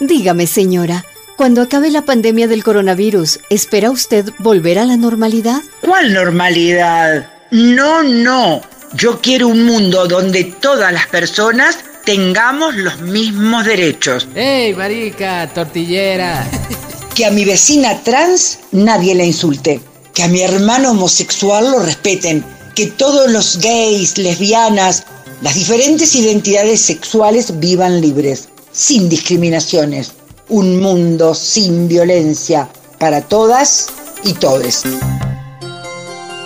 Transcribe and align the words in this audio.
Dígame, 0.00 0.46
señora, 0.46 1.04
cuando 1.36 1.60
acabe 1.60 1.90
la 1.90 2.06
pandemia 2.06 2.48
del 2.48 2.64
coronavirus, 2.64 3.40
¿espera 3.50 3.90
usted 3.90 4.32
volver 4.38 4.78
a 4.78 4.86
la 4.86 4.96
normalidad? 4.96 5.60
¿Cuál 5.82 6.14
normalidad? 6.14 7.28
No, 7.50 8.02
no. 8.02 8.62
Yo 8.94 9.20
quiero 9.20 9.48
un 9.48 9.66
mundo 9.66 10.06
donde 10.06 10.44
todas 10.44 10.90
las 10.90 11.06
personas 11.08 11.78
tengamos 12.06 12.74
los 12.76 12.98
mismos 13.02 13.66
derechos. 13.66 14.26
¡Ey, 14.34 14.74
marica, 14.74 15.48
tortillera! 15.52 16.46
Que 17.14 17.26
a 17.26 17.30
mi 17.30 17.44
vecina 17.44 18.02
trans 18.02 18.60
nadie 18.72 19.14
la 19.14 19.24
insulte. 19.24 19.82
Que 20.14 20.22
a 20.22 20.28
mi 20.28 20.40
hermano 20.40 20.92
homosexual 20.92 21.70
lo 21.70 21.80
respeten. 21.80 22.42
Que 22.74 22.86
todos 22.86 23.30
los 23.30 23.58
gays, 23.58 24.16
lesbianas, 24.16 25.04
las 25.42 25.54
diferentes 25.54 26.14
identidades 26.14 26.80
sexuales 26.82 27.58
vivan 27.60 28.02
libres, 28.02 28.49
sin 28.72 29.08
discriminaciones. 29.08 30.12
Un 30.48 30.80
mundo 30.80 31.34
sin 31.34 31.88
violencia 31.88 32.68
para 32.98 33.22
todas 33.22 33.88
y 34.24 34.34
todes. 34.34 34.84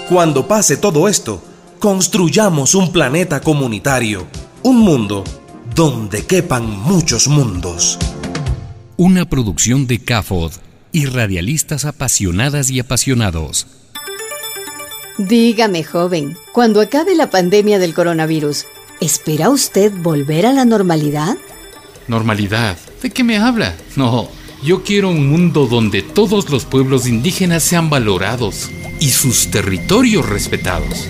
Cuando 0.09 0.47
pase 0.47 0.77
todo 0.77 1.09
esto, 1.09 1.43
construyamos 1.79 2.75
un 2.75 2.93
planeta 2.93 3.41
comunitario, 3.41 4.27
un 4.63 4.79
mundo 4.81 5.25
donde 5.75 6.25
quepan 6.25 6.69
muchos 6.69 7.29
mundos. 7.29 7.99
Una 8.97 9.29
producción 9.29 9.87
de 9.87 9.99
CAFOD 9.99 10.53
y 10.93 11.07
radialistas 11.07 11.85
apasionadas 11.85 12.71
y 12.71 12.79
apasionados. 12.79 13.67
Dígame, 15.19 15.83
joven, 15.83 16.37
cuando 16.53 16.81
acabe 16.81 17.15
la 17.15 17.31
pandemia 17.31 17.79
del 17.79 17.95
coronavirus, 17.95 18.67
¿espera 19.01 19.49
usted 19.49 19.93
volver 19.93 20.47
a 20.47 20.53
la 20.53 20.65
normalidad? 20.65 21.37
¿Normalidad? 22.09 22.77
¿De 23.03 23.11
qué 23.11 23.25
me 23.25 23.39
habla? 23.39 23.75
No, 23.97 24.29
yo 24.63 24.83
quiero 24.83 25.11
un 25.11 25.29
mundo 25.29 25.67
donde 25.67 26.03
todos 26.03 26.51
los 26.51 26.65
pueblos 26.65 27.07
indígenas 27.07 27.63
sean 27.63 27.91
valorados 27.91 28.71
y 29.01 29.11
sus 29.11 29.51
territorios 29.51 30.29
respetados. 30.29 31.09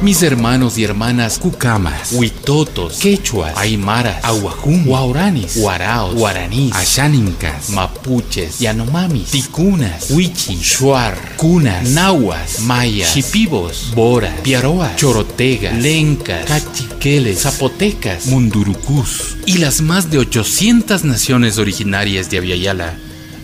Mis 0.00 0.22
hermanos 0.22 0.78
y 0.78 0.84
hermanas 0.84 1.40
cucamas, 1.40 2.12
huitotos, 2.12 2.98
quechuas, 2.98 3.56
aymaras, 3.56 4.24
aguajún, 4.24 4.84
guauranis, 4.84 5.56
guaraos, 5.56 6.14
guaraníes, 6.14 6.72
ashánincas, 6.76 7.70
mapuches, 7.70 8.60
yanomamis, 8.60 9.32
ticunas, 9.32 10.12
huichis, 10.12 10.60
shuar, 10.60 11.18
cunas, 11.36 11.90
nahuas, 11.90 12.60
mayas, 12.60 13.12
chipibos, 13.12 13.92
boras, 13.96 14.38
piaroas, 14.42 14.94
chorotegas, 14.94 15.74
lencas, 15.74 16.46
cachiqueles, 16.46 17.40
zapotecas, 17.40 18.26
mundurucús 18.26 19.38
y 19.46 19.58
las 19.58 19.80
más 19.80 20.12
de 20.12 20.18
800 20.18 21.02
naciones 21.02 21.58
originarias 21.58 22.30
de 22.30 22.38
Aviala 22.38 22.94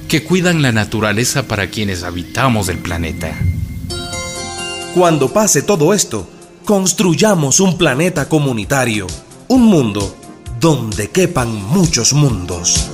que 0.07 0.23
cuidan 0.23 0.63
la 0.63 0.71
naturaleza 0.71 1.49
para 1.49 1.67
quienes 1.67 2.05
habitamos 2.05 2.69
el 2.69 2.79
planeta. 2.79 3.37
Cuando 4.95 5.33
pase 5.33 5.61
todo 5.61 5.93
esto, 5.93 6.29
construyamos 6.65 7.61
un 7.61 7.77
planeta 7.77 8.29
comunitario, 8.29 9.07
un 9.49 9.67
mundo 9.67 10.17
donde 10.61 11.11
quepan 11.11 11.53
muchos 11.53 12.15
mundos. 12.15 12.91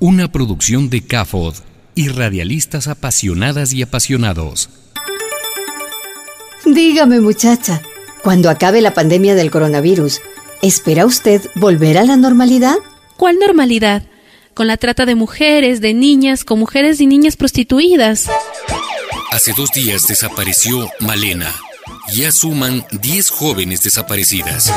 Una 0.00 0.32
producción 0.32 0.90
de 0.90 1.02
CAFOD 1.02 1.54
y 1.94 2.08
radialistas 2.08 2.88
apasionadas 2.88 3.72
y 3.72 3.82
apasionados. 3.82 4.70
Dígame, 6.64 7.20
muchacha, 7.20 7.80
cuando 8.22 8.50
acabe 8.50 8.80
la 8.80 8.92
pandemia 8.92 9.34
del 9.34 9.50
coronavirus, 9.50 10.20
¿espera 10.60 11.06
usted 11.06 11.42
volver 11.54 11.96
a 11.96 12.04
la 12.04 12.16
normalidad? 12.16 12.76
¿Cuál 13.16 13.38
normalidad? 13.38 14.02
Con 14.54 14.66
la 14.66 14.76
trata 14.76 15.06
de 15.06 15.14
mujeres, 15.14 15.80
de 15.80 15.94
niñas, 15.94 16.44
con 16.44 16.58
mujeres 16.58 17.00
y 17.00 17.06
niñas 17.06 17.36
prostituidas. 17.36 18.28
Hace 19.30 19.52
dos 19.56 19.70
días 19.70 20.08
desapareció 20.08 20.90
Malena. 20.98 21.54
Ya 22.12 22.32
suman 22.32 22.84
10 22.90 23.30
jóvenes 23.30 23.82
desaparecidas. 23.82 24.72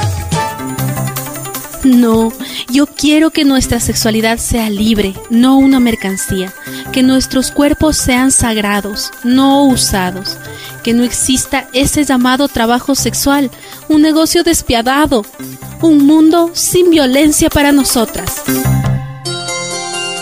No, 1.84 2.32
yo 2.70 2.86
quiero 2.86 3.32
que 3.32 3.44
nuestra 3.44 3.80
sexualidad 3.80 4.38
sea 4.38 4.70
libre, 4.70 5.16
no 5.32 5.58
una 5.58 5.80
mercancía. 5.80 6.54
Que 6.92 7.02
nuestros 7.02 7.50
cuerpos 7.50 7.98
sean 7.98 8.32
sagrados, 8.32 9.12
no 9.24 9.64
usados. 9.64 10.38
Que 10.84 10.94
no 10.94 11.04
exista 11.04 11.68
ese 11.74 12.06
llamado 12.06 12.48
trabajo 12.48 12.94
sexual, 12.94 13.50
un 13.90 14.04
negocio 14.04 14.44
despiadado. 14.44 15.26
Un 15.82 16.06
mundo 16.06 16.52
sin 16.54 16.92
violencia 16.92 17.50
para 17.50 17.72
nosotras. 17.72 18.44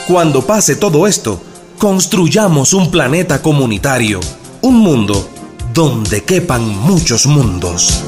Cuando 0.07 0.45
pase 0.45 0.78
todo 0.78 1.05
esto, 1.07 1.41
construyamos 1.78 2.73
un 2.73 2.89
planeta 2.89 3.41
comunitario, 3.41 4.22
un 4.61 4.78
mundo 4.78 5.29
donde 5.74 6.24
quepan 6.24 6.68
muchos 6.68 7.26
mundos. 7.26 8.04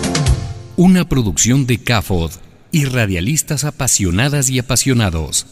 Una 0.76 1.08
producción 1.08 1.66
de 1.66 1.82
CAFOD 1.82 2.32
y 2.72 2.86
radialistas 2.86 3.64
apasionadas 3.64 4.50
y 4.50 4.60
apasionados. 4.60 5.46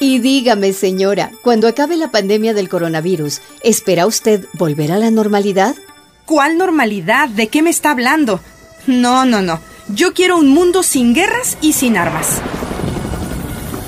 Y 0.00 0.18
dígame, 0.18 0.72
señora, 0.72 1.30
cuando 1.42 1.68
acabe 1.68 1.96
la 1.96 2.10
pandemia 2.10 2.54
del 2.54 2.68
coronavirus, 2.68 3.40
¿espera 3.62 4.06
usted 4.06 4.44
volver 4.54 4.92
a 4.92 4.98
la 4.98 5.10
normalidad? 5.10 5.74
¿Cuál 6.26 6.58
normalidad? 6.58 7.28
¿De 7.28 7.48
qué 7.48 7.62
me 7.62 7.70
está 7.70 7.92
hablando? 7.92 8.40
No, 8.86 9.24
no, 9.24 9.40
no. 9.42 9.60
Yo 9.88 10.12
quiero 10.12 10.36
un 10.36 10.50
mundo 10.50 10.82
sin 10.82 11.14
guerras 11.14 11.56
y 11.62 11.72
sin 11.72 11.96
armas. 11.96 12.40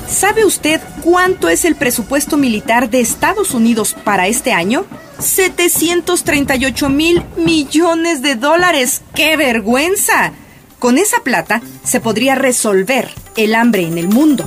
¿Sabe 0.08 0.44
usted 0.44 0.80
cuánto 1.02 1.48
es 1.48 1.64
el 1.64 1.76
presupuesto 1.76 2.36
militar 2.36 2.90
de 2.90 3.00
Estados 3.00 3.52
Unidos 3.52 3.94
para 4.02 4.26
este 4.26 4.52
año? 4.52 4.86
738 5.20 6.88
mil 6.88 7.22
millones 7.36 8.22
de 8.22 8.36
dólares. 8.36 9.02
¡Qué 9.14 9.36
vergüenza! 9.36 10.32
Con 10.78 10.98
esa 10.98 11.22
plata 11.22 11.62
se 11.84 12.00
podría 12.00 12.34
resolver 12.34 13.10
el 13.36 13.54
hambre 13.54 13.82
en 13.86 13.98
el 13.98 14.08
mundo. 14.08 14.46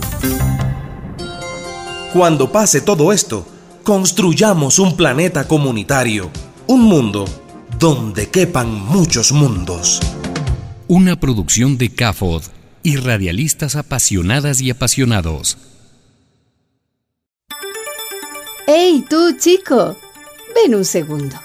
Cuando 2.13 2.51
pase 2.51 2.81
todo 2.81 3.11
esto, 3.11 3.47
construyamos 3.83 4.79
un 4.79 4.97
planeta 4.97 5.47
comunitario, 5.47 6.31
un 6.67 6.81
mundo 6.81 7.25
donde 7.79 8.29
quepan 8.29 8.71
muchos 8.71 9.31
mundos. 9.31 9.99
Una 10.87 11.19
producción 11.19 11.77
de 11.77 11.93
CAFOD 11.93 12.43
y 12.83 12.97
radialistas 12.97 13.75
apasionadas 13.75 14.61
y 14.61 14.69
apasionados. 14.69 15.57
¡Hey, 18.67 19.05
tú, 19.09 19.35
chico! 19.37 19.97
Ven 20.55 20.75
un 20.75 20.85
segundo. 20.85 21.35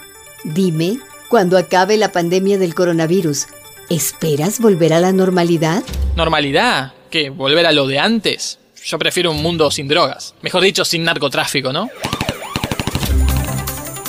Dime, 0.43 0.99
cuando 1.29 1.57
acabe 1.57 1.97
la 1.97 2.11
pandemia 2.11 2.57
del 2.57 2.75
coronavirus, 2.75 3.47
¿esperas 3.89 4.59
volver 4.59 4.93
a 4.93 4.99
la 4.99 5.11
normalidad? 5.11 5.83
¿Normalidad? 6.15 6.93
¿Qué? 7.09 7.29
¿Volver 7.29 7.65
a 7.65 7.71
lo 7.71 7.87
de 7.87 7.99
antes? 7.99 8.59
Yo 8.83 8.99
prefiero 8.99 9.31
un 9.31 9.41
mundo 9.41 9.71
sin 9.71 9.87
drogas. 9.87 10.35
Mejor 10.41 10.61
dicho, 10.61 10.85
sin 10.85 11.03
narcotráfico, 11.03 11.73
¿no? 11.73 11.89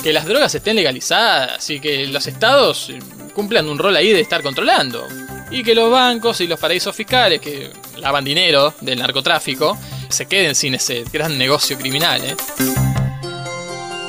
Que 0.03 0.13
las 0.13 0.25
drogas 0.25 0.53
estén 0.55 0.75
legalizadas 0.75 1.69
y 1.69 1.79
que 1.79 2.07
los 2.07 2.27
estados 2.27 2.91
cumplan 3.35 3.69
un 3.69 3.77
rol 3.77 3.95
ahí 3.95 4.11
de 4.11 4.21
estar 4.21 4.41
controlando. 4.41 5.07
Y 5.49 5.63
que 5.63 5.75
los 5.75 5.91
bancos 5.91 6.41
y 6.41 6.47
los 6.47 6.59
paraísos 6.59 6.95
fiscales 6.95 7.41
que 7.41 7.69
lavan 7.97 8.23
dinero 8.23 8.73
del 8.81 8.99
narcotráfico 8.99 9.77
se 10.09 10.25
queden 10.27 10.55
sin 10.55 10.75
ese 10.75 11.03
gran 11.11 11.37
negocio 11.37 11.77
criminal, 11.77 12.21
¿eh? 12.23 12.35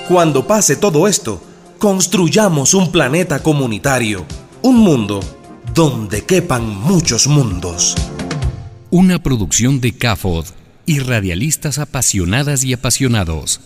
Cuando 0.08 0.46
pase 0.46 0.74
todo 0.74 1.06
esto, 1.06 1.40
construyamos 1.78 2.74
un 2.74 2.90
planeta 2.90 3.40
comunitario, 3.40 4.26
un 4.60 4.78
mundo 4.78 5.20
donde 5.72 6.24
quepan 6.24 6.66
muchos 6.66 7.28
mundos. 7.28 7.94
Una 8.90 9.22
producción 9.22 9.80
de 9.80 9.96
CAFOD 9.96 10.46
y 10.86 10.98
radialistas 10.98 11.78
apasionadas 11.78 12.64
y 12.64 12.72
apasionados. 12.72 13.60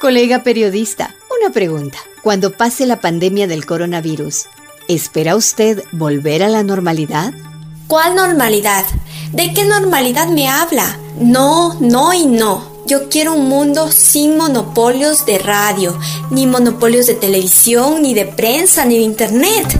Colega 0.00 0.44
periodista, 0.44 1.16
una 1.40 1.52
pregunta. 1.52 1.98
Cuando 2.22 2.52
pase 2.52 2.86
la 2.86 3.00
pandemia 3.00 3.48
del 3.48 3.66
coronavirus, 3.66 4.46
¿espera 4.86 5.34
usted 5.34 5.82
volver 5.90 6.44
a 6.44 6.48
la 6.48 6.62
normalidad? 6.62 7.34
¿Cuál 7.88 8.14
normalidad? 8.14 8.84
¿De 9.32 9.52
qué 9.52 9.64
normalidad 9.64 10.28
me 10.28 10.46
habla? 10.46 10.96
No, 11.20 11.74
no 11.80 12.14
y 12.14 12.26
no. 12.26 12.77
Yo 12.88 13.10
quiero 13.10 13.34
un 13.34 13.50
mundo 13.50 13.92
sin 13.92 14.38
monopolios 14.38 15.26
de 15.26 15.38
radio, 15.38 15.98
ni 16.30 16.46
monopolios 16.46 17.06
de 17.06 17.12
televisión, 17.12 18.00
ni 18.00 18.14
de 18.14 18.24
prensa, 18.24 18.86
ni 18.86 18.96
de 18.96 19.02
internet. 19.02 19.78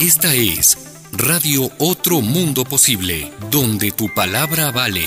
Esta 0.00 0.32
es 0.32 0.78
Radio 1.12 1.70
Otro 1.76 2.22
Mundo 2.22 2.64
Posible, 2.64 3.30
donde 3.50 3.92
tu 3.92 4.08
palabra 4.14 4.70
vale. 4.70 5.04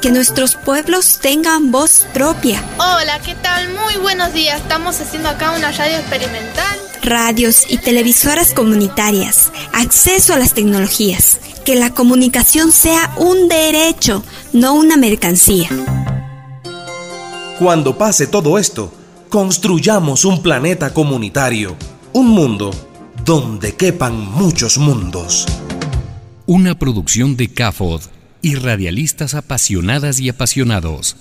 Que 0.00 0.10
nuestros 0.10 0.54
pueblos 0.54 1.18
tengan 1.20 1.70
voz 1.70 2.06
propia. 2.14 2.64
Hola, 2.78 3.20
¿qué 3.22 3.34
tal? 3.34 3.68
Muy 3.74 3.96
buenos 4.00 4.32
días. 4.32 4.58
Estamos 4.62 4.98
haciendo 5.02 5.28
acá 5.28 5.50
una 5.50 5.70
radio 5.72 5.98
experimental. 5.98 6.78
radios 7.02 7.64
y 7.68 7.76
televisoras 7.76 8.54
comunitarias, 8.54 9.52
acceso 9.74 10.32
a 10.32 10.38
las 10.38 10.54
tecnologías, 10.54 11.40
que 11.66 11.74
la 11.74 11.90
comunicación 11.90 12.72
sea 12.72 13.12
un 13.18 13.48
derecho, 13.48 14.24
no 14.54 14.72
una 14.72 14.96
mercancía. 14.96 15.68
Cuando 17.58 17.98
pase 17.98 18.28
todo 18.28 18.56
esto, 18.56 18.92
construyamos 19.28 20.24
un 20.24 20.44
planeta 20.44 20.94
comunitario, 20.94 21.76
un 22.12 22.28
mundo 22.28 22.70
donde 23.24 23.74
quepan 23.74 24.14
muchos 24.30 24.78
mundos. 24.78 25.44
Una 26.46 26.78
producción 26.78 27.36
de 27.36 27.52
CAFOD 27.52 28.02
y 28.42 28.54
radialistas 28.54 29.34
apasionadas 29.34 30.20
y 30.20 30.28
apasionados. 30.28 31.16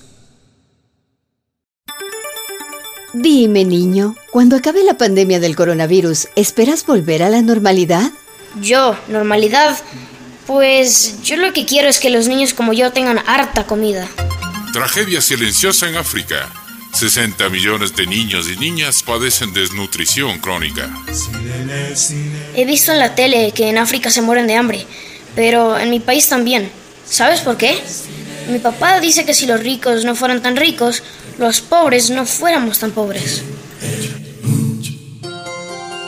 Dime, 3.16 3.66
niño, 3.66 4.16
cuando 4.32 4.58
acabe 4.58 4.84
la 4.84 4.96
pandemia 4.96 5.40
del 5.40 5.56
coronavirus, 5.56 6.28
¿esperas 6.36 6.86
volver 6.86 7.24
a 7.24 7.30
la 7.30 7.42
normalidad? 7.42 8.12
Yo, 8.62 8.96
normalidad. 9.08 9.76
Pues 10.46 11.20
yo 11.24 11.36
lo 11.36 11.52
que 11.52 11.66
quiero 11.66 11.88
es 11.88 12.00
que 12.00 12.12
los 12.12 12.28
niños 12.28 12.54
como 12.54 12.74
yo 12.74 12.92
tengan 12.92 13.18
harta 13.26 13.66
comida. 13.66 14.08
Tragedia 14.74 15.22
silenciosa 15.22 15.88
en 15.88 15.96
África. 15.96 16.50
60 16.94 17.50
millones 17.50 17.96
de 17.96 18.06
niños 18.06 18.50
y 18.50 18.58
niñas 18.58 19.04
padecen 19.04 19.54
desnutrición 19.54 20.40
crónica. 20.40 20.90
He 22.56 22.66
visto 22.66 22.92
en 22.92 23.00
la 23.00 23.16
tele 23.16 23.52
que 23.54 23.70
en 23.70 23.78
África 23.78 24.10
se 24.10 24.22
mueren 24.22 24.48
de 24.48 24.56
hambre, 24.56 24.86
pero 25.36 25.78
en 25.78 25.90
mi 25.90 26.00
país 26.00 26.28
también. 26.28 26.70
¿Sabes 27.06 27.42
por 27.42 27.58
qué? 27.58 27.82
Mi 28.50 28.60
papá 28.60 29.00
dice 29.00 29.26
que 29.26 29.34
si 29.34 29.46
los 29.46 29.60
ricos 29.62 30.06
no 30.06 30.16
fueran 30.16 30.42
tan 30.42 30.56
ricos, 30.56 31.04
los 31.38 31.62
pobres 31.62 32.10
no 32.10 32.26
fuéramos 32.26 32.80
tan 32.80 32.92
pobres. 32.92 33.44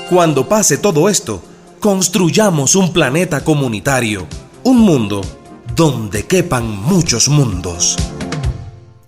Cuando 0.09 0.49
pase 0.49 0.77
todo 0.77 1.07
esto, 1.07 1.43
construyamos 1.79 2.75
un 2.75 2.91
planeta 2.91 3.43
comunitario, 3.43 4.27
un 4.63 4.79
mundo 4.79 5.21
donde 5.75 6.25
quepan 6.25 6.67
muchos 6.67 7.29
mundos. 7.29 7.95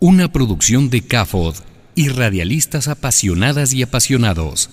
Una 0.03 0.31
producción 0.31 0.89
de 0.89 1.05
CAFOD 1.05 1.57
y 1.93 2.09
radialistas 2.09 2.87
apasionadas 2.87 3.71
y 3.71 3.83
apasionados. 3.83 4.71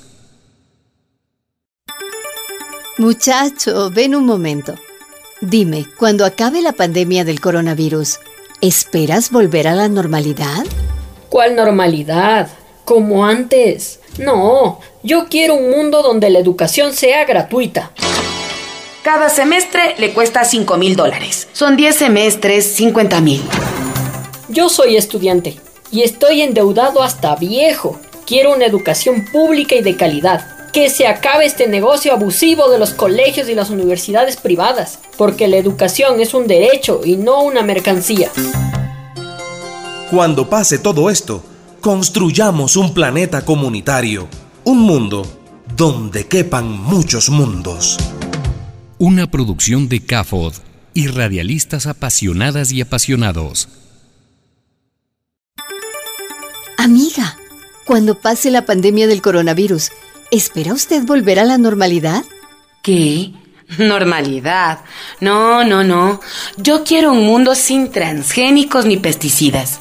Muchacho, 2.97 3.91
ven 3.91 4.15
un 4.15 4.25
momento. 4.25 4.77
Dime, 5.43 5.85
cuando 5.99 6.25
acabe 6.25 6.63
la 6.63 6.73
pandemia 6.73 7.27
del 7.27 7.43
coronavirus, 7.43 8.21
¿esperas 8.63 9.31
volver 9.31 9.69
a 9.69 9.75
la 9.75 9.91
normalidad? 9.91 10.65
¿Cuál 11.29 11.57
normalidad? 11.57 12.49
Como 12.87 13.27
antes. 13.27 14.01
No, 14.19 14.81
yo 15.03 15.27
quiero 15.29 15.57
un 15.57 15.69
mundo 15.69 16.03
donde 16.03 16.31
la 16.31 16.39
educación 16.39 16.95
sea 16.95 17.27
gratuita. 17.27 17.93
Cada 19.03 19.29
semestre 19.29 19.95
le 19.99 20.15
cuesta 20.15 20.43
5 20.47 20.79
mil 20.79 20.97
dólares. 20.97 21.49
Son 21.53 21.77
10 21.77 21.95
semestres, 21.95 22.65
50 22.77 23.21
mil. 23.21 23.43
Yo 24.51 24.71
soy 24.71 24.97
estudiante 24.97 25.61
y 25.91 26.03
estoy 26.03 26.41
endeudado 26.41 27.03
hasta 27.03 27.37
viejo. 27.37 28.01
Quiero 28.27 28.55
una 28.55 28.65
educación 28.65 29.27
pública 29.31 29.75
y 29.75 29.83
de 29.83 29.95
calidad. 29.95 30.71
Que 30.73 30.89
se 30.89 31.07
acabe 31.07 31.45
este 31.45 31.67
negocio 31.67 32.13
abusivo 32.13 32.71
de 32.71 32.79
los 32.79 32.95
colegios 32.95 33.49
y 33.49 33.55
las 33.55 33.69
universidades 33.69 34.37
privadas, 34.37 35.01
porque 35.19 35.49
la 35.49 35.57
educación 35.57 36.21
es 36.21 36.33
un 36.33 36.47
derecho 36.47 37.03
y 37.05 37.17
no 37.17 37.43
una 37.43 37.63
mercancía. 37.63 38.31
Cuando 40.11 40.49
pase 40.49 40.79
todo 40.79 41.11
esto, 41.11 41.43
construyamos 41.81 42.77
un 42.77 42.95
planeta 42.95 43.45
comunitario, 43.45 44.29
un 44.65 44.81
mundo 44.81 45.27
donde 45.77 46.27
quepan 46.27 46.71
muchos 46.71 47.29
mundos. 47.29 47.99
Una 48.99 49.31
producción 49.31 49.89
de 49.89 50.01
CAFOD 50.01 50.55
y 50.95 51.07
radialistas 51.09 51.87
apasionadas 51.87 52.73
y 52.73 52.81
apasionados. 52.81 53.69
Amiga, 56.81 57.37
cuando 57.85 58.21
pase 58.21 58.53
la 58.53 58.65
pandemia 58.65 59.09
del 59.09 59.21
coronavirus, 59.21 59.91
¿espera 60.31 60.73
usted 60.73 61.03
volver 61.03 61.41
a 61.41 61.45
la 61.45 61.59
normalidad? 61.59 62.23
¿Qué? 62.83 63.33
Normalidad. 63.79 64.79
No, 65.21 65.65
no, 65.65 65.83
no. 65.83 66.21
Yo 66.57 66.85
quiero 66.85 67.11
un 67.11 67.27
mundo 67.27 67.57
sin 67.57 67.91
transgénicos 67.91 68.87
ni 68.87 68.97
pesticidas. 68.97 69.81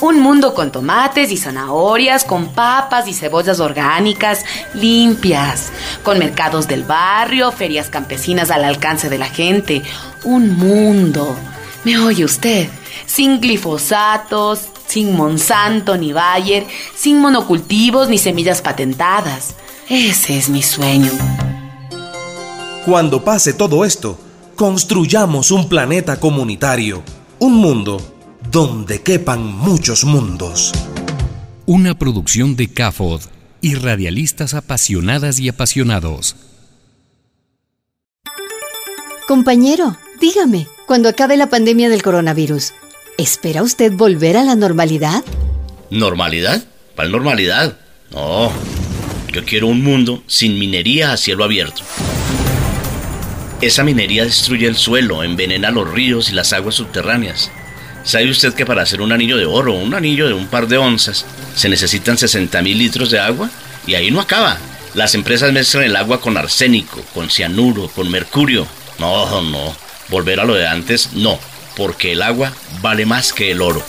Un 0.00 0.20
mundo 0.20 0.54
con 0.54 0.72
tomates 0.72 1.30
y 1.30 1.36
zanahorias, 1.36 2.24
con 2.24 2.54
papas 2.54 3.06
y 3.06 3.12
cebollas 3.12 3.60
orgánicas, 3.60 4.46
limpias, 4.72 5.70
con 6.02 6.18
mercados 6.18 6.66
del 6.66 6.84
barrio, 6.84 7.52
ferias 7.52 7.90
campesinas 7.90 8.50
al 8.50 8.64
alcance 8.64 9.10
de 9.10 9.18
la 9.18 9.28
gente. 9.28 9.82
Un 10.24 10.56
mundo, 10.56 11.36
¿me 11.84 11.98
oye 11.98 12.24
usted? 12.24 12.70
Sin 13.04 13.38
glifosatos, 13.38 14.70
sin 14.90 15.16
Monsanto 15.16 15.96
ni 15.96 16.12
Bayer, 16.12 16.66
sin 16.96 17.20
monocultivos 17.20 18.08
ni 18.08 18.18
semillas 18.18 18.60
patentadas. 18.60 19.54
Ese 19.88 20.36
es 20.36 20.48
mi 20.48 20.62
sueño. 20.62 21.12
Cuando 22.84 23.22
pase 23.22 23.52
todo 23.52 23.84
esto, 23.84 24.18
construyamos 24.56 25.50
un 25.52 25.68
planeta 25.68 26.18
comunitario, 26.18 27.02
un 27.38 27.54
mundo 27.54 28.00
donde 28.50 29.00
quepan 29.02 29.44
muchos 29.44 30.04
mundos. 30.04 30.72
Una 31.66 31.96
producción 31.96 32.56
de 32.56 32.72
CAFOD 32.72 33.20
y 33.60 33.74
radialistas 33.74 34.54
apasionadas 34.54 35.38
y 35.38 35.48
apasionados. 35.48 36.34
Compañero, 39.28 39.96
dígame, 40.20 40.66
cuando 40.86 41.08
acabe 41.08 41.36
la 41.36 41.48
pandemia 41.48 41.88
del 41.88 42.02
coronavirus, 42.02 42.72
¿espera 43.20 43.62
usted 43.62 43.92
volver 43.92 44.38
a 44.38 44.44
la 44.44 44.54
normalidad? 44.54 45.22
¿Normalidad? 45.90 46.64
¿Cuál 46.96 47.12
normalidad? 47.12 47.76
No, 48.10 48.50
yo 49.30 49.44
quiero 49.44 49.66
un 49.66 49.82
mundo 49.82 50.22
sin 50.26 50.58
minería 50.58 51.12
a 51.12 51.16
cielo 51.16 51.44
abierto. 51.44 51.82
Esa 53.60 53.84
minería 53.84 54.24
destruye 54.24 54.66
el 54.66 54.76
suelo, 54.76 55.22
envenena 55.22 55.70
los 55.70 55.90
ríos 55.90 56.30
y 56.30 56.34
las 56.34 56.54
aguas 56.54 56.76
subterráneas. 56.76 57.50
¿Sabe 58.04 58.30
usted 58.30 58.54
que 58.54 58.64
para 58.64 58.82
hacer 58.82 59.02
un 59.02 59.12
anillo 59.12 59.36
de 59.36 59.44
oro 59.44 59.74
un 59.74 59.92
anillo 59.92 60.26
de 60.26 60.32
un 60.32 60.46
par 60.46 60.66
de 60.66 60.78
onzas 60.78 61.26
se 61.54 61.68
necesitan 61.68 62.16
60 62.16 62.62
mil 62.62 62.78
litros 62.78 63.10
de 63.10 63.18
agua? 63.18 63.50
Y 63.86 63.94
ahí 63.94 64.10
no 64.10 64.20
acaba. 64.20 64.56
Las 64.94 65.14
empresas 65.14 65.52
mezclan 65.52 65.84
el 65.84 65.96
agua 65.96 66.22
con 66.22 66.38
arsénico, 66.38 67.02
con 67.12 67.28
cianuro, 67.28 67.88
con 67.88 68.10
mercurio. 68.10 68.66
No, 68.98 69.42
no. 69.42 69.76
Volver 70.08 70.40
a 70.40 70.44
lo 70.44 70.54
de 70.54 70.66
antes, 70.66 71.12
no. 71.12 71.38
Porque 71.76 72.12
el 72.12 72.22
agua 72.22 72.52
vale 72.82 73.06
más 73.06 73.32
que 73.32 73.50
el 73.50 73.62
oro. 73.62 73.82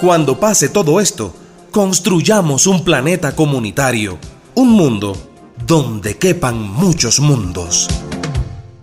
Cuando 0.00 0.38
pase 0.38 0.68
todo 0.68 1.00
esto, 1.00 1.34
construyamos 1.70 2.66
un 2.66 2.84
planeta 2.84 3.34
comunitario, 3.34 4.18
un 4.54 4.70
mundo 4.70 5.16
donde 5.66 6.16
quepan 6.16 6.60
muchos 6.60 7.20
mundos. 7.20 7.88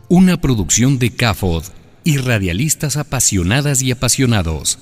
Una 0.09 0.39
producción 0.39 0.99
de 0.99 1.15
CAFOD 1.15 1.63
y 2.03 2.17
radialistas 2.17 2.97
apasionadas 2.97 3.81
y 3.81 3.91
apasionados. 3.91 4.79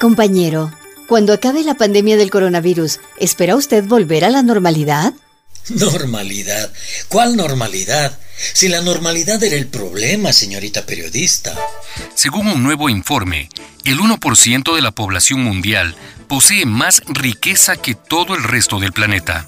Compañero, 0.00 0.70
cuando 1.08 1.32
acabe 1.32 1.64
la 1.64 1.74
pandemia 1.74 2.16
del 2.16 2.30
coronavirus, 2.30 3.00
¿espera 3.18 3.56
usted 3.56 3.84
volver 3.84 4.24
a 4.24 4.30
la 4.30 4.42
normalidad? 4.42 5.14
Normalidad. 5.74 6.72
¿Cuál 7.08 7.36
normalidad? 7.36 8.18
Si 8.52 8.68
la 8.68 8.80
normalidad 8.80 9.42
era 9.42 9.56
el 9.56 9.66
problema, 9.66 10.32
señorita 10.32 10.86
periodista. 10.86 11.56
Según 12.14 12.46
un 12.48 12.62
nuevo 12.62 12.88
informe, 12.88 13.48
el 13.84 13.98
1% 13.98 14.74
de 14.74 14.82
la 14.82 14.92
población 14.92 15.42
mundial 15.42 15.94
posee 16.28 16.64
más 16.64 17.02
riqueza 17.08 17.76
que 17.76 17.94
todo 17.94 18.34
el 18.34 18.44
resto 18.44 18.78
del 18.78 18.92
planeta. 18.92 19.46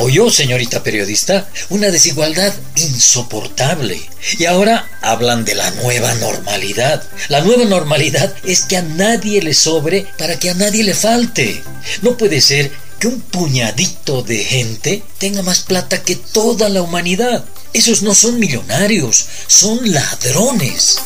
Oyó, 0.00 0.30
señorita 0.30 0.84
periodista, 0.84 1.48
una 1.70 1.88
desigualdad 1.88 2.54
insoportable. 2.76 4.00
Y 4.38 4.44
ahora 4.44 4.88
hablan 5.02 5.44
de 5.44 5.56
la 5.56 5.68
nueva 5.72 6.14
normalidad. 6.14 7.02
La 7.28 7.40
nueva 7.40 7.64
normalidad 7.64 8.32
es 8.44 8.62
que 8.62 8.76
a 8.76 8.82
nadie 8.82 9.42
le 9.42 9.54
sobre 9.54 10.06
para 10.16 10.38
que 10.38 10.50
a 10.50 10.54
nadie 10.54 10.84
le 10.84 10.94
falte. 10.94 11.64
No 12.02 12.16
puede 12.16 12.40
ser 12.40 12.70
que 12.98 13.08
un 13.08 13.20
puñadito 13.20 14.22
de 14.22 14.38
gente 14.38 15.02
tenga 15.18 15.42
más 15.42 15.60
plata 15.60 16.02
que 16.02 16.16
toda 16.16 16.68
la 16.68 16.82
humanidad. 16.82 17.44
Esos 17.72 18.02
no 18.02 18.14
son 18.14 18.38
millonarios, 18.40 19.26
son 19.46 19.78
ladrones. 19.90 20.98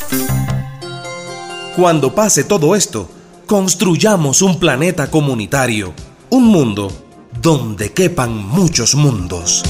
Cuando 1.77 2.15
pase 2.15 2.45
todo 2.45 2.75
esto, 2.75 3.11
construyamos 3.47 4.43
un 4.43 4.59
planeta 4.59 5.11
comunitario, 5.11 5.95
un 6.31 6.45
mundo 6.45 6.91
donde 7.43 7.93
quepan 7.93 8.35
muchos 8.35 8.95
mundos. 8.95 9.63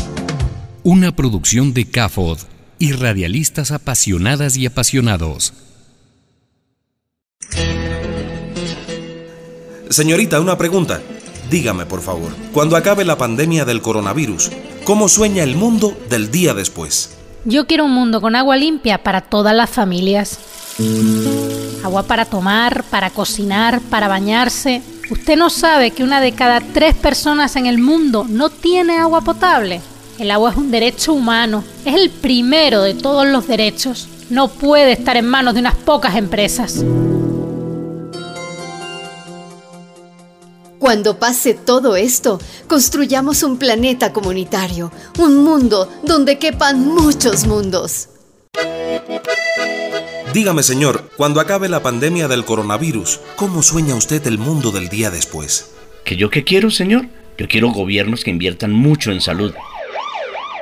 Una 0.85 1.15
producción 1.15 1.73
de 1.73 1.89
CAFOD 1.89 2.39
y 2.79 2.93
radialistas 2.93 3.71
apasionadas 3.71 4.57
y 4.57 4.67
apasionados. 4.67 5.55
Señorita, 9.91 10.41
una 10.41 10.57
pregunta. 10.57 11.03
Dígame, 11.53 11.85
por 11.85 12.01
favor, 12.01 12.35
cuando 12.51 12.77
acabe 12.77 13.05
la 13.05 13.19
pandemia 13.19 13.67
del 13.67 13.83
coronavirus, 13.83 14.51
¿cómo 14.85 15.07
sueña 15.07 15.43
el 15.43 15.55
mundo 15.55 15.95
del 16.09 16.31
día 16.31 16.55
después? 16.55 17.15
Yo 17.45 17.67
quiero 17.67 17.85
un 17.85 17.91
mundo 17.91 18.23
con 18.23 18.35
agua 18.37 18.57
limpia 18.57 19.03
para 19.03 19.21
todas 19.21 19.55
las 19.55 19.69
familias. 19.69 20.39
Agua 21.85 22.05
para 22.05 22.25
tomar, 22.25 22.85
para 22.85 23.11
cocinar, 23.11 23.83
para 23.83 24.09
bañarse. 24.09 24.81
¿Usted 25.11 25.37
no 25.37 25.51
sabe 25.51 25.91
que 25.91 26.03
una 26.03 26.23
de 26.23 26.33
cada 26.33 26.63
tres 26.63 26.95
personas 26.95 27.55
en 27.57 27.67
el 27.67 27.77
mundo 27.77 28.25
no 28.27 28.49
tiene 28.49 28.97
agua 28.97 29.21
potable? 29.21 29.83
El 30.19 30.31
agua 30.31 30.53
es 30.53 30.57
un 30.57 30.71
derecho 30.71 31.13
humano, 31.13 31.65
es 31.85 31.95
el 31.95 32.09
primero 32.09 32.81
de 32.81 32.95
todos 32.95 33.27
los 33.27 33.47
derechos. 33.47 34.09
No 34.31 34.49
puede 34.49 34.93
estar 34.93 35.19
en 35.19 35.27
manos 35.27 35.53
de 35.53 35.61
unas 35.61 35.75
pocas 35.75 36.17
empresas. 36.17 36.83
Cuando 40.83 41.17
pase 41.17 41.55
todo 41.55 41.95
esto, 41.95 42.41
construyamos 42.67 43.45
un 43.45 43.57
planeta 43.57 44.13
comunitario, 44.13 44.91
un 45.17 45.45
mundo 45.45 45.89
donde 46.03 46.41
quepan 46.41 46.85
muchos 46.89 47.47
mundos. 47.47 48.09
Dígame, 50.35 50.65
señor, 50.65 51.09
cuando 51.17 51.41
acabe 51.41 51.69
la 51.69 51.85
pandemia 51.85 52.27
del 52.27 52.45
coronavirus, 52.45 53.21
¿cómo 53.37 53.63
sueña 53.63 53.95
usted 53.95 54.27
el 54.27 54.39
mundo 54.39 54.73
del 54.73 54.89
día 54.89 55.13
después? 55.13 55.73
¿Que 56.05 56.17
yo 56.17 56.31
qué 56.31 56.43
quiero, 56.43 56.69
señor? 56.69 57.07
Yo 57.39 57.47
quiero 57.47 57.71
gobiernos 57.71 58.25
que 58.25 58.31
inviertan 58.31 58.73
mucho 58.73 59.13
en 59.13 59.21
salud. 59.21 59.55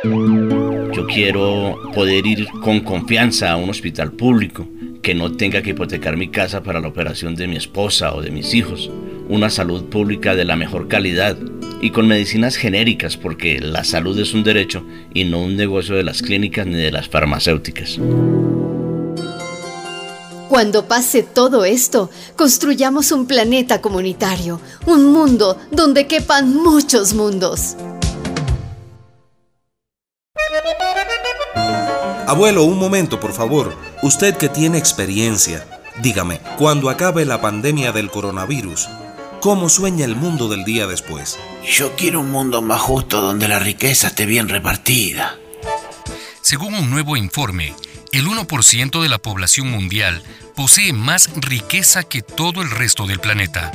Yo 0.05 1.07
quiero 1.07 1.79
poder 1.95 2.27
ir 2.27 2.47
con 2.63 2.81
confianza 2.81 3.53
a 3.53 3.57
un 3.57 3.71
hospital 3.71 4.13
público, 4.13 4.69
que 5.03 5.15
no 5.15 5.33
tenga 5.33 5.63
que 5.63 5.71
hipotecar 5.71 6.19
mi 6.19 6.29
casa 6.29 6.63
para 6.63 6.79
la 6.79 6.89
operación 6.89 7.35
de 7.37 7.49
mi 7.49 7.57
esposa 7.57 8.13
o 8.13 8.21
de 8.21 8.31
mis 8.31 8.53
hijos, 8.53 8.91
una 9.31 9.49
salud 9.49 9.85
pública 9.85 10.35
de 10.35 10.45
la 10.45 10.57
mejor 10.57 10.89
calidad 10.89 11.39
y 11.81 11.91
con 11.91 12.09
medicinas 12.09 12.57
genéricas 12.57 13.17
porque 13.17 13.61
la 13.61 13.85
salud 13.85 14.19
es 14.19 14.35
un 14.35 14.43
derecho 14.43 14.85
y 15.15 15.25
no 15.25 15.41
un 15.41 15.57
negocio 15.57 15.95
de 15.95 16.03
las 16.03 16.21
clínicas 16.21 16.67
ni 16.67 16.75
de 16.75 16.91
las 16.91 17.09
farmacéuticas. 17.09 17.99
Cuando 20.49 20.87
pase 20.87 21.23
todo 21.23 21.65
esto, 21.65 22.11
construyamos 22.35 23.13
un 23.13 23.27
planeta 23.27 23.81
comunitario, 23.81 24.61
un 24.85 25.13
mundo 25.13 25.57
donde 25.71 26.09
quepan 26.09 26.53
muchos 26.53 27.15
mundos. 27.15 27.77
Abuelo, 32.27 32.65
un 32.65 32.79
momento, 32.79 33.21
por 33.21 33.33
favor. 33.33 33.77
Usted 34.03 34.37
que 34.37 34.49
tiene 34.49 34.79
experiencia, 34.79 35.65
dígame, 36.03 36.41
cuando 36.59 36.91
acabe 36.91 37.25
la 37.25 37.41
pandemia 37.41 37.93
del 37.93 38.11
coronavirus, 38.11 38.89
¿cómo 39.41 39.69
sueña 39.69 40.05
el 40.05 40.17
mundo 40.17 40.49
del 40.49 40.65
día 40.65 40.87
después? 40.87 41.39
Yo 41.65 41.97
quiero 41.97 42.21
un 42.21 42.31
mundo 42.31 42.63
más 42.63 42.81
justo 42.81 43.21
donde 43.21 43.49
la 43.49 43.59
riqueza 43.59 44.09
esté 44.09 44.27
bien 44.27 44.49
repartida. 44.49 45.39
Según 46.43 46.75
un 46.75 46.91
nuevo 46.91 47.17
informe, 47.17 47.75
el 48.13 48.27
1% 48.27 49.03
de 49.03 49.09
la 49.09 49.19
población 49.19 49.71
mundial 49.71 50.23
posee 50.55 50.93
más 50.93 51.31
riqueza 51.37 52.03
que 52.03 52.23
todo 52.23 52.63
el 52.63 52.71
resto 52.71 53.07
del 53.07 53.21
planeta. 53.21 53.73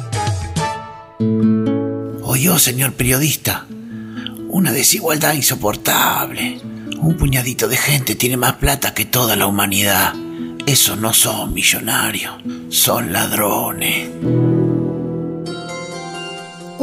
Oyó, 2.21 2.59
señor 2.59 2.93
periodista, 2.93 3.65
una 4.49 4.71
desigualdad 4.71 5.33
insoportable. 5.33 6.59
Un 6.99 7.17
puñadito 7.17 7.67
de 7.67 7.77
gente 7.77 8.15
tiene 8.15 8.37
más 8.37 8.53
plata 8.53 8.93
que 8.93 9.05
toda 9.05 9.35
la 9.35 9.47
humanidad. 9.47 10.13
Esos 10.65 10.97
no 10.97 11.13
son 11.13 11.53
millonarios, 11.53 12.35
son 12.69 13.13
ladrones. 13.13 14.09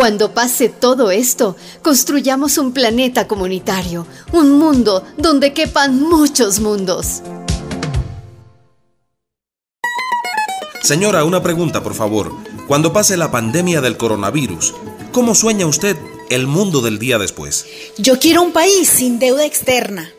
Cuando 0.02 0.34
pase 0.34 0.68
todo 0.68 1.12
esto, 1.12 1.54
construyamos 1.80 2.58
un 2.58 2.72
planeta 2.72 3.28
comunitario, 3.28 4.04
un 4.32 4.58
mundo 4.58 5.04
donde 5.16 5.52
quepan 5.52 6.02
muchos 6.02 6.58
mundos. 6.58 7.22
Señora, 10.82 11.22
una 11.22 11.40
pregunta, 11.40 11.84
por 11.84 11.94
favor. 11.94 12.32
Cuando 12.66 12.92
pase 12.92 13.16
la 13.16 13.30
pandemia 13.30 13.80
del 13.80 13.96
coronavirus, 13.96 14.74
¿cómo 15.12 15.36
sueña 15.36 15.66
usted 15.66 15.96
el 16.30 16.48
mundo 16.48 16.80
del 16.80 16.98
día 16.98 17.18
después? 17.18 17.64
Yo 17.96 18.18
quiero 18.18 18.42
un 18.42 18.50
país 18.50 18.88
sin 18.88 19.20
deuda 19.20 19.46
externa. 19.46 20.10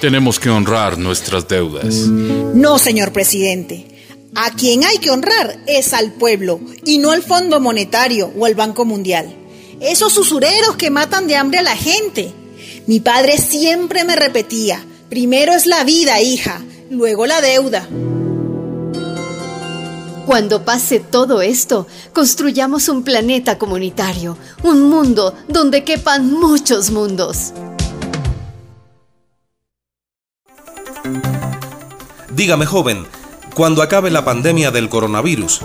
Tenemos 0.00 0.40
que 0.40 0.48
honrar 0.48 0.96
nuestras 0.96 1.46
deudas. 1.46 1.94
No, 1.94 2.78
señor 2.78 3.12
presidente. 3.12 3.97
A 4.34 4.50
quien 4.50 4.84
hay 4.84 4.98
que 4.98 5.10
honrar 5.10 5.58
es 5.66 5.92
al 5.92 6.12
pueblo 6.12 6.60
y 6.84 6.98
no 6.98 7.10
al 7.10 7.22
Fondo 7.22 7.60
Monetario 7.60 8.32
o 8.38 8.44
al 8.46 8.54
Banco 8.54 8.84
Mundial. 8.84 9.34
Esos 9.80 10.16
usureros 10.16 10.76
que 10.76 10.90
matan 10.90 11.26
de 11.26 11.36
hambre 11.36 11.58
a 11.58 11.62
la 11.62 11.76
gente. 11.76 12.32
Mi 12.86 13.00
padre 13.00 13.38
siempre 13.38 14.04
me 14.04 14.16
repetía, 14.16 14.84
primero 15.08 15.52
es 15.52 15.66
la 15.66 15.84
vida, 15.84 16.20
hija, 16.20 16.60
luego 16.90 17.26
la 17.26 17.40
deuda. 17.40 17.88
Cuando 20.26 20.62
pase 20.62 21.00
todo 21.00 21.40
esto, 21.40 21.86
construyamos 22.12 22.88
un 22.88 23.02
planeta 23.02 23.56
comunitario, 23.56 24.36
un 24.62 24.82
mundo 24.82 25.34
donde 25.48 25.84
quepan 25.84 26.30
muchos 26.30 26.90
mundos. 26.90 27.52
Dígame, 32.34 32.66
joven, 32.66 33.06
cuando 33.58 33.82
acabe 33.82 34.12
la 34.12 34.24
pandemia 34.24 34.70
del 34.70 34.88
coronavirus, 34.88 35.62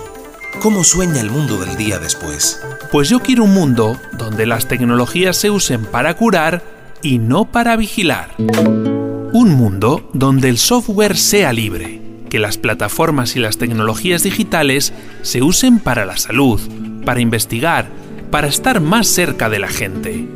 ¿cómo 0.60 0.82
sueña 0.82 1.20
el 1.20 1.30
mundo 1.30 1.58
del 1.58 1.76
día 1.76 2.00
después? 2.00 2.60
Pues 2.90 3.08
yo 3.08 3.20
quiero 3.20 3.44
un 3.44 3.54
mundo 3.54 3.96
donde 4.18 4.46
las 4.46 4.66
tecnologías 4.66 5.36
se 5.36 5.48
usen 5.48 5.84
para 5.84 6.16
curar 6.16 6.64
y 7.04 7.18
no 7.20 7.44
para 7.44 7.76
vigilar. 7.76 8.34
Un 8.36 9.54
mundo 9.54 10.10
donde 10.12 10.48
el 10.48 10.58
software 10.58 11.16
sea 11.16 11.52
libre 11.52 12.00
que 12.30 12.40
las 12.40 12.58
plataformas 12.58 13.36
y 13.36 13.38
las 13.38 13.58
tecnologías 13.58 14.24
digitales 14.24 14.92
se 15.22 15.42
usen 15.42 15.78
para 15.78 16.04
la 16.04 16.16
salud, 16.16 16.60
para 17.04 17.20
investigar, 17.20 17.86
para 18.32 18.48
estar 18.48 18.80
más 18.80 19.06
cerca 19.06 19.48
de 19.48 19.60
la 19.60 19.68
gente. 19.68 20.28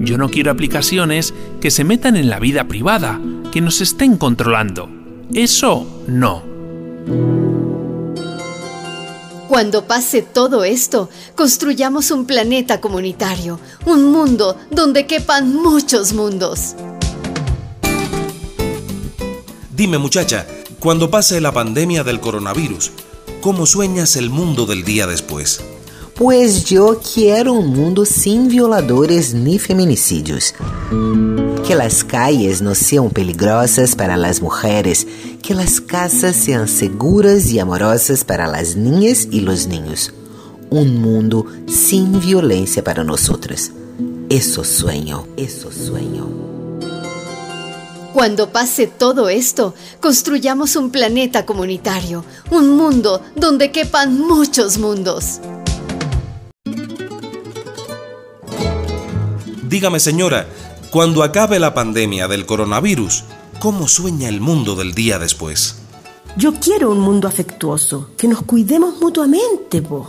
Yo 0.00 0.18
no 0.18 0.30
quiero 0.30 0.50
aplicaciones 0.50 1.32
que 1.60 1.70
se 1.70 1.84
metan 1.84 2.16
en 2.16 2.28
la 2.28 2.40
vida 2.40 2.64
privada, 2.64 3.20
que 3.52 3.60
nos 3.60 3.80
estén 3.82 4.16
controlando. 4.16 4.90
Eso 5.32 6.02
no. 6.08 6.53
Cuando 9.48 9.86
pase 9.86 10.22
todo 10.22 10.64
esto, 10.64 11.08
construyamos 11.36 12.10
un 12.10 12.26
planeta 12.26 12.80
comunitario, 12.80 13.60
un 13.86 14.10
mundo 14.10 14.56
donde 14.70 15.06
quepan 15.06 15.54
muchos 15.54 16.12
mundos. 16.12 16.74
Dime 19.70 19.98
muchacha, 19.98 20.46
cuando 20.80 21.10
pase 21.10 21.40
la 21.40 21.52
pandemia 21.52 22.04
del 22.04 22.20
coronavirus, 22.20 22.92
¿cómo 23.40 23.66
sueñas 23.66 24.16
el 24.16 24.30
mundo 24.30 24.66
del 24.66 24.84
día 24.84 25.06
después? 25.06 25.60
Pues 26.14 26.64
yo 26.64 27.00
quiero 27.14 27.52
un 27.52 27.68
mundo 27.68 28.04
sin 28.04 28.48
violadores 28.48 29.34
ni 29.34 29.58
feminicidios. 29.58 30.54
Que 31.66 31.74
las 31.74 32.04
calles 32.04 32.60
no 32.60 32.74
sean 32.74 33.08
peligrosas 33.08 33.96
para 33.96 34.16
las 34.18 34.42
mujeres, 34.42 35.06
que 35.42 35.54
las 35.54 35.80
casas 35.80 36.36
sean 36.36 36.68
seguras 36.68 37.50
y 37.50 37.58
amorosas 37.58 38.22
para 38.22 38.46
las 38.46 38.76
niñas 38.76 39.26
y 39.30 39.40
los 39.40 39.66
niños. 39.66 40.12
Un 40.68 41.00
mundo 41.00 41.46
sin 41.66 42.20
violencia 42.20 42.84
para 42.84 43.02
nosotros. 43.02 43.70
Eso 44.28 44.62
sueño, 44.62 45.26
eso 45.36 45.72
sueño. 45.72 46.28
Cuando 48.12 48.50
pase 48.50 48.86
todo 48.86 49.28
esto, 49.28 49.74
construyamos 50.00 50.76
un 50.76 50.90
planeta 50.90 51.46
comunitario, 51.46 52.24
un 52.50 52.76
mundo 52.76 53.22
donde 53.34 53.72
quepan 53.72 54.20
muchos 54.20 54.78
mundos. 54.78 55.40
Dígame 59.74 59.98
señora, 59.98 60.46
cuando 60.94 61.24
acabe 61.24 61.58
la 61.58 61.74
pandemia 61.74 62.28
del 62.28 62.46
coronavirus, 62.46 63.24
¿cómo 63.58 63.88
sueña 63.88 64.28
el 64.28 64.40
mundo 64.40 64.76
del 64.76 64.94
día 64.94 65.18
después? 65.18 65.78
Yo 66.36 66.54
quiero 66.54 66.92
un 66.92 67.00
mundo 67.00 67.26
afectuoso, 67.26 68.10
que 68.16 68.28
nos 68.28 68.42
cuidemos 68.42 69.00
mutuamente, 69.00 69.82
po. 69.82 70.06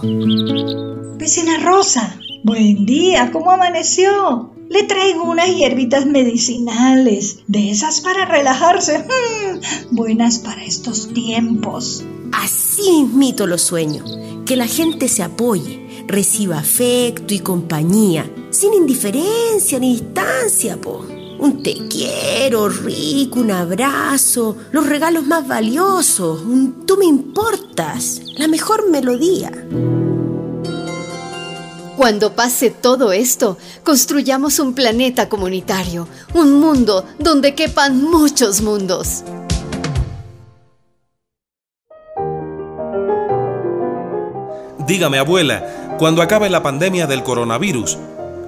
Vecina 1.18 1.58
Rosa, 1.58 2.20
buen 2.44 2.86
día, 2.86 3.32
¿cómo 3.32 3.50
amaneció? 3.50 4.54
Le 4.70 4.84
traigo 4.84 5.24
unas 5.24 5.48
hierbitas 5.48 6.06
medicinales, 6.06 7.40
de 7.48 7.72
esas 7.72 8.02
para 8.02 8.26
relajarse, 8.26 9.00
mm, 9.90 9.96
buenas 9.96 10.38
para 10.38 10.64
estos 10.66 11.12
tiempos. 11.12 12.04
Así 12.32 13.10
mito 13.12 13.48
lo 13.48 13.58
sueño, 13.58 14.06
que 14.46 14.56
la 14.56 14.68
gente 14.68 15.08
se 15.08 15.24
apoye, 15.24 16.06
reciba 16.06 16.60
afecto 16.60 17.34
y 17.34 17.40
compañía, 17.40 18.30
sin 18.56 18.74
indiferencia 18.74 19.78
ni 19.80 19.98
distancia, 19.98 20.78
po. 20.78 21.06
Un 21.38 21.62
te 21.62 21.74
quiero 21.90 22.70
rico, 22.70 23.42
un 23.42 23.52
abrazo, 23.52 24.56
los 24.72 24.88
regalos 24.88 25.26
más 25.26 25.46
valiosos, 25.46 26.42
un 26.42 26.86
tú 26.86 26.96
me 26.98 27.06
importas, 27.06 28.22
la 28.38 28.48
mejor 28.48 28.90
melodía. 28.90 29.52
Cuando 31.98 32.34
pase 32.34 32.70
todo 32.72 33.12
esto, 33.12 33.58
construyamos 33.84 34.60
un 34.60 34.74
planeta 34.74 35.28
comunitario, 35.28 36.08
un 36.34 36.54
mundo 36.54 37.06
donde 37.20 37.56
quepan 37.56 38.02
muchos 38.02 38.62
mundos. 38.62 39.24
Dígame, 44.88 45.18
abuela, 45.18 45.96
cuando 45.98 46.22
acabe 46.22 46.50
la 46.50 46.64
pandemia 46.64 47.08
del 47.08 47.24
coronavirus, 47.24 47.98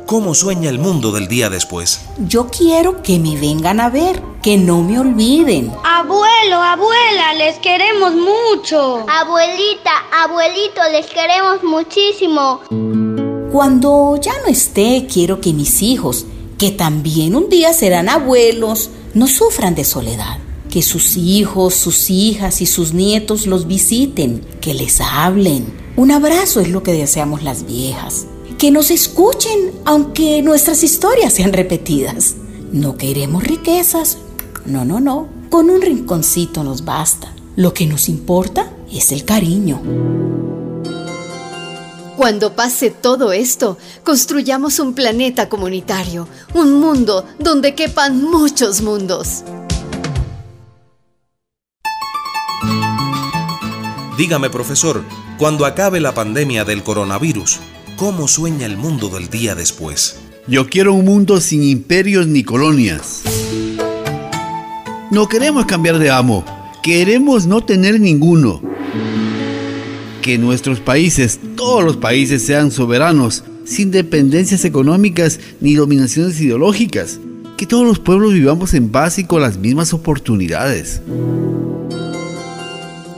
¿cómo 0.08 0.34
sueña 0.34 0.70
el 0.70 0.80
mundo 0.80 1.12
del 1.12 1.28
día 1.28 1.50
después? 1.50 2.00
Yo 2.18 2.48
quiero 2.48 3.04
que 3.04 3.20
me 3.20 3.36
vengan 3.36 3.80
a 3.82 3.90
ver, 3.90 4.24
que 4.42 4.58
no 4.58 4.82
me 4.82 4.98
olviden. 4.98 5.72
Abuelo, 5.84 6.64
abuela, 6.64 7.34
les 7.38 7.60
queremos 7.60 8.14
mucho. 8.16 9.06
Abuelita, 9.08 9.92
abuelito, 10.24 10.82
les 10.92 11.06
queremos 11.08 11.62
muchísimo. 11.62 12.62
Cuando 13.52 14.18
ya 14.20 14.32
no 14.44 14.48
esté, 14.48 15.08
quiero 15.12 15.42
que 15.42 15.54
mis 15.54 15.82
hijos, 15.82 16.26
que 16.58 16.72
también 16.72 17.36
un 17.36 17.50
día 17.50 17.74
serán 17.74 18.08
abuelos, 18.08 18.90
no 19.14 19.28
sufran 19.28 19.76
de 19.76 19.84
soledad. 19.84 20.40
Que 20.72 20.82
sus 20.82 21.18
hijos, 21.18 21.76
sus 21.76 22.10
hijas 22.10 22.62
y 22.62 22.66
sus 22.66 22.94
nietos 22.94 23.46
los 23.46 23.68
visiten, 23.68 24.46
que 24.62 24.74
les 24.74 25.02
hablen. 25.02 25.74
Un 25.98 26.12
abrazo 26.12 26.62
es 26.62 26.70
lo 26.70 26.82
que 26.82 26.94
deseamos 26.94 27.44
las 27.44 27.66
viejas. 27.66 28.28
Que 28.58 28.72
nos 28.72 28.90
escuchen 28.90 29.72
aunque 29.86 30.42
nuestras 30.42 30.84
historias 30.84 31.34
sean 31.34 31.54
repetidas. 31.54 32.36
No 32.72 32.98
queremos 32.98 33.44
riquezas. 33.44 34.18
No, 34.66 34.84
no, 34.84 35.00
no. 35.00 35.30
Con 35.52 35.70
un 35.70 35.80
rinconcito 35.80 36.64
nos 36.64 36.84
basta. 36.84 37.32
Lo 37.56 37.76
que 37.76 37.86
nos 37.86 38.10
importa 38.10 38.74
es 38.92 39.12
el 39.12 39.26
cariño. 39.26 39.80
Cuando 42.18 42.54
pase 42.54 42.90
todo 42.90 43.32
esto, 43.32 43.78
construyamos 44.04 44.80
un 44.80 44.96
planeta 44.96 45.50
comunitario, 45.50 46.28
un 46.56 46.80
mundo 46.80 47.26
donde 47.38 47.76
quepan 47.76 48.24
muchos 48.24 48.82
mundos. 48.82 49.44
Dígame, 54.18 54.50
profesor, 54.50 55.04
cuando 55.38 55.68
acabe 55.68 56.00
la 56.00 56.16
pandemia 56.16 56.66
del 56.66 56.82
coronavirus, 56.82 57.60
¿cómo 57.98 58.28
sueña 58.28 58.68
el 58.68 58.78
mundo 58.78 59.10
del 59.10 59.28
día 59.28 59.56
después? 59.56 60.20
Yo 60.48 60.68
quiero 60.70 60.94
un 60.94 61.04
mundo 61.04 61.42
sin 61.42 61.64
imperios 61.64 62.28
ni 62.28 62.44
colonias. 62.44 63.24
No 65.10 65.28
queremos 65.28 65.66
cambiar 65.66 65.98
de 65.98 66.12
amo, 66.12 66.46
queremos 66.84 67.48
no 67.48 67.62
tener 67.62 68.00
ninguno. 68.00 68.62
Que 70.22 70.38
nuestros 70.38 70.80
países, 70.80 71.40
todos 71.56 71.84
los 71.84 71.98
países, 71.98 72.46
sean 72.46 72.72
soberanos, 72.72 73.44
sin 73.66 73.90
dependencias 73.90 74.64
económicas 74.64 75.40
ni 75.60 75.74
dominaciones 75.74 76.40
ideológicas. 76.40 77.20
Que 77.58 77.66
todos 77.66 77.86
los 77.86 77.98
pueblos 77.98 78.34
vivamos 78.34 78.76
en 78.76 78.90
paz 78.90 79.18
y 79.18 79.24
con 79.24 79.42
las 79.42 79.58
mismas 79.58 79.94
oportunidades. 79.94 81.02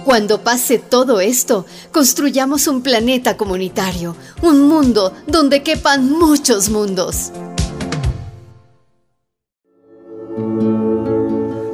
Cuando 0.09 0.41
pase 0.41 0.79
todo 0.79 1.19
esto, 1.19 1.67
construyamos 1.91 2.65
un 2.65 2.81
planeta 2.81 3.37
comunitario, 3.37 4.15
un 4.41 4.67
mundo 4.67 5.13
donde 5.27 5.61
quepan 5.61 6.09
muchos 6.09 6.71
mundos. 6.71 7.31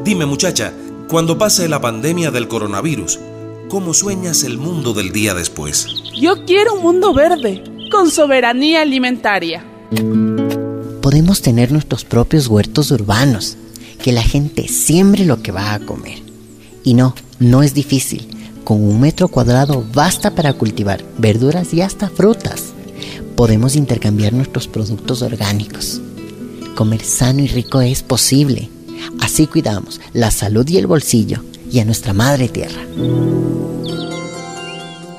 Dime 0.04 0.26
muchacha, 0.26 0.74
cuando 1.08 1.38
pase 1.38 1.70
la 1.70 1.80
pandemia 1.80 2.30
del 2.30 2.50
coronavirus, 2.50 3.22
¿cómo 3.70 3.94
sueñas 3.94 4.44
el 4.44 4.58
mundo 4.58 4.92
del 4.94 5.14
día 5.14 5.34
después? 5.34 5.88
Yo 6.20 6.44
quiero 6.44 6.74
un 6.74 6.82
mundo 6.82 7.14
verde, 7.14 7.64
con 7.90 8.12
soberanía 8.12 8.82
alimentaria. 8.82 9.64
Podemos 11.02 11.42
tener 11.42 11.72
nuestros 11.72 12.04
propios 12.04 12.48
huertos 12.48 12.92
urbanos, 12.92 13.56
que 14.04 14.12
la 14.12 14.24
gente 14.24 14.68
siembre 14.68 15.24
lo 15.24 15.42
que 15.42 15.54
va 15.54 15.74
a 15.74 15.80
comer. 15.80 16.35
Y 16.86 16.94
no, 16.94 17.16
no 17.40 17.64
es 17.64 17.74
difícil. 17.74 18.30
Con 18.64 18.82
un 18.82 19.02
metro 19.02 19.28
cuadrado 19.28 19.84
basta 19.94 20.34
para 20.34 20.54
cultivar 20.54 21.04
verduras 21.18 21.74
y 21.74 21.82
hasta 21.82 22.10
frutas. 22.10 22.74
Podemos 23.36 23.76
intercambiar 23.76 24.32
nuestros 24.32 24.68
productos 24.68 25.22
orgánicos. 25.22 26.00
Comer 26.76 27.04
sano 27.04 27.42
y 27.42 27.48
rico 27.48 27.82
es 27.82 28.04
posible. 28.04 28.70
Así 29.20 29.48
cuidamos 29.48 30.00
la 30.14 30.32
salud 30.32 30.68
y 30.70 30.78
el 30.78 30.88
bolsillo 30.88 31.44
y 31.72 31.80
a 31.80 31.86
nuestra 31.86 32.14
madre 32.14 32.48
tierra. 32.48 32.82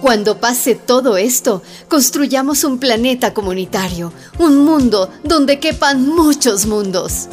Cuando 0.00 0.38
pase 0.38 0.76
todo 0.76 1.16
esto, 1.16 1.62
construyamos 1.88 2.62
un 2.62 2.78
planeta 2.78 3.34
comunitario, 3.34 4.12
un 4.38 4.64
mundo 4.64 5.10
donde 5.24 5.58
quepan 5.58 6.08
muchos 6.08 6.66
mundos. 6.66 7.28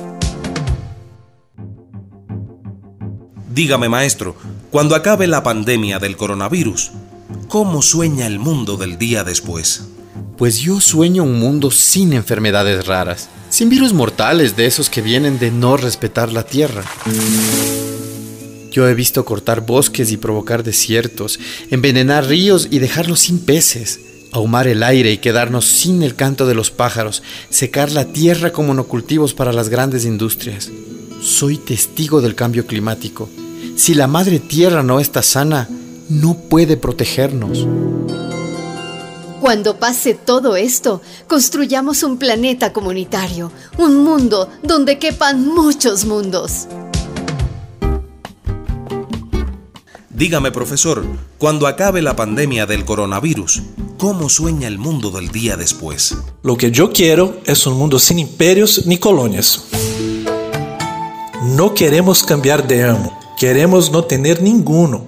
Dígame, 3.54 3.88
maestro, 3.88 4.36
cuando 4.72 4.96
acabe 4.96 5.28
la 5.28 5.44
pandemia 5.44 6.00
del 6.00 6.18
coronavirus, 6.18 6.89
¿cómo 7.50 7.84
sueña 7.84 8.26
el 8.26 8.39
mundo 8.39 8.78
del 8.78 8.98
día 8.98 9.24
después? 9.24 9.84
Pues 10.39 10.58
yo 10.58 10.82
sueño 10.82 11.24
un 11.24 11.38
mundo 11.38 11.70
sin 11.70 12.13
enfermedades 12.13 12.88
raras, 12.88 13.30
sin 13.50 13.70
virus 13.70 13.94
mortales 13.94 14.56
de 14.56 14.66
esos 14.66 14.89
que 14.89 15.04
vienen 15.04 15.38
de 15.38 15.52
no 15.52 15.78
respetar 15.78 16.32
la 16.32 16.48
tierra. 16.48 16.84
Yo 18.72 18.88
he 18.88 18.96
visto 18.96 19.24
cortar 19.24 19.63
bosques 19.63 20.12
y 20.12 20.18
provocar 20.18 20.63
desiertos, 20.63 21.39
envenenar 21.70 22.26
ríos 22.26 22.70
y 22.72 22.80
dejarlos 22.80 23.20
sin 23.20 23.38
peces, 23.38 24.00
ahumar 24.32 24.68
el 24.68 24.82
aire 24.82 25.12
y 25.12 25.20
quedarnos 25.20 25.66
sin 25.66 26.02
el 26.02 26.16
canto 26.16 26.48
de 26.48 26.56
los 26.56 26.72
pájaros, 26.72 27.22
secar 27.52 27.92
la 27.92 28.06
tierra 28.06 28.52
como 28.52 28.70
monocultivos 28.70 29.36
para 29.36 29.54
las 29.54 29.70
grandes 29.70 30.06
industrias. 30.06 30.72
Soy 31.22 31.58
testigo 31.58 32.20
del 32.20 32.34
cambio 32.34 32.66
climático 32.66 33.30
si 33.76 33.94
la 33.96 34.08
madre 34.08 34.40
tierra 34.40 34.84
no 34.84 35.00
está 35.00 35.22
sana, 35.22 35.68
no 36.10 36.36
puede 36.36 36.78
protegernos. 36.78 37.68
Cuando 39.42 39.78
pase 39.78 40.14
todo 40.14 40.56
esto, 40.56 41.02
construyamos 41.28 42.04
un 42.04 42.18
planeta 42.18 42.72
comunitario, 42.72 43.52
un 43.78 44.04
mundo 44.04 44.50
donde 44.62 45.00
quepan 45.00 45.48
muchos 45.48 46.06
mundos. 46.06 46.68
Dígame, 50.10 50.52
profesor, 50.52 51.04
cuando 51.38 51.68
acabe 51.68 52.02
la 52.02 52.16
pandemia 52.16 52.66
del 52.66 52.86
coronavirus, 52.86 53.64
¿cómo 53.98 54.30
sueña 54.30 54.68
el 54.68 54.78
mundo 54.78 55.12
del 55.12 55.30
día 55.30 55.58
después? 55.58 56.16
Lo 56.44 56.56
que 56.56 56.72
yo 56.72 56.94
quiero 56.94 57.42
es 57.46 57.68
un 57.68 57.78
mundo 57.78 58.00
sin 58.00 58.20
imperios 58.20 58.86
ni 58.86 58.98
colonias. 58.98 59.66
No 61.58 61.74
queremos 61.74 62.24
cambiar 62.24 62.66
de 62.66 62.84
amo 62.84 63.23
Queremos 63.43 63.91
no 63.91 64.06
tener 64.06 64.41
ninguno. 64.41 65.06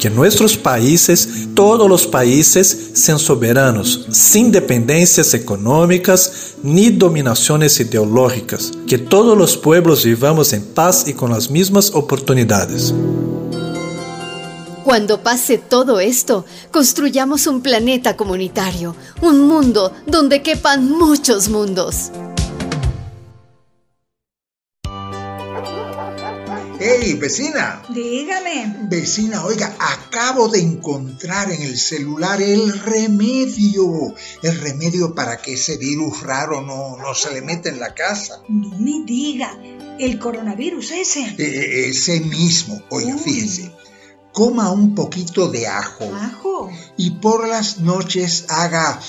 Que 0.00 0.10
nuestros 0.10 0.56
países, 0.56 1.46
todos 1.54 1.88
los 1.88 2.08
países, 2.08 2.90
sean 2.94 3.20
soberanos, 3.20 4.08
sin 4.10 4.50
dependencias 4.50 5.32
económicas 5.34 6.54
ni 6.64 6.90
dominaciones 6.90 7.78
ideológicas. 7.78 8.72
Que 8.88 8.98
todos 8.98 9.38
los 9.38 9.56
pueblos 9.56 10.04
vivamos 10.04 10.52
en 10.54 10.64
paz 10.64 11.06
y 11.06 11.12
con 11.12 11.30
las 11.30 11.48
mismas 11.52 11.92
oportunidades. 11.94 12.92
Cuando 14.82 15.22
pase 15.22 15.58
todo 15.58 16.00
esto, 16.00 16.44
construyamos 16.72 17.46
un 17.46 17.60
planeta 17.60 18.16
comunitario, 18.16 18.96
un 19.22 19.46
mundo 19.46 19.92
donde 20.04 20.42
quepan 20.42 20.90
muchos 20.90 21.48
mundos. 21.48 22.10
¡Hey, 26.88 27.14
vecina! 27.14 27.82
Dígame. 27.88 28.76
Vecina, 28.82 29.44
oiga, 29.44 29.74
acabo 29.80 30.46
de 30.48 30.60
encontrar 30.60 31.50
en 31.50 31.62
el 31.62 31.76
celular 31.78 32.40
el 32.40 32.78
remedio. 32.78 34.14
El 34.40 34.60
remedio 34.60 35.12
para 35.12 35.38
que 35.38 35.54
ese 35.54 35.78
virus 35.78 36.22
raro 36.22 36.60
no, 36.60 36.96
no 36.96 37.12
se 37.12 37.34
le 37.34 37.42
meta 37.42 37.70
en 37.70 37.80
la 37.80 37.92
casa. 37.92 38.40
No 38.48 38.78
me 38.78 39.04
diga. 39.04 39.58
¿El 39.98 40.20
coronavirus 40.20 40.92
ese? 40.92 41.34
E, 41.38 41.42
e, 41.42 41.88
ese 41.88 42.20
mismo. 42.20 42.80
Oiga, 42.90 43.18
fíjense. 43.18 43.72
Coma 44.32 44.70
un 44.70 44.94
poquito 44.94 45.48
de 45.48 45.66
ajo. 45.66 46.14
¿Ajo? 46.14 46.70
Y 46.96 47.10
por 47.18 47.48
las 47.48 47.80
noches 47.80 48.46
haga 48.48 49.00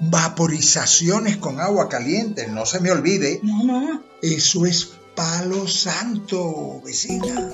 vaporizaciones 0.00 1.38
con 1.38 1.60
agua 1.60 1.88
caliente. 1.88 2.46
No 2.48 2.66
se 2.66 2.80
me 2.80 2.90
olvide. 2.90 3.40
No, 3.42 3.64
no. 3.64 4.02
Eso 4.20 4.66
es 4.66 4.95
palo 5.16 5.66
santo, 5.66 6.80
vecina. 6.84 7.50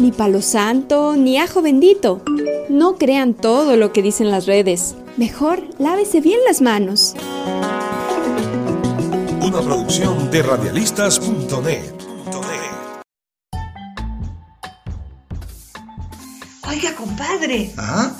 Ni 0.00 0.10
palo 0.10 0.40
santo, 0.40 1.14
ni 1.16 1.38
ajo 1.38 1.60
bendito. 1.62 2.22
No 2.68 2.96
crean 2.96 3.34
todo 3.34 3.76
lo 3.76 3.92
que 3.92 4.02
dicen 4.02 4.30
las 4.30 4.46
redes. 4.46 4.96
Mejor 5.18 5.62
lávese 5.78 6.20
bien 6.20 6.40
las 6.46 6.62
manos. 6.62 7.14
Una 9.42 9.60
producción 9.60 10.30
de 10.30 10.42
radialistas.net. 10.42 11.92
Oiga, 16.66 16.96
compadre. 16.96 17.72
¿Ah? 17.76 18.16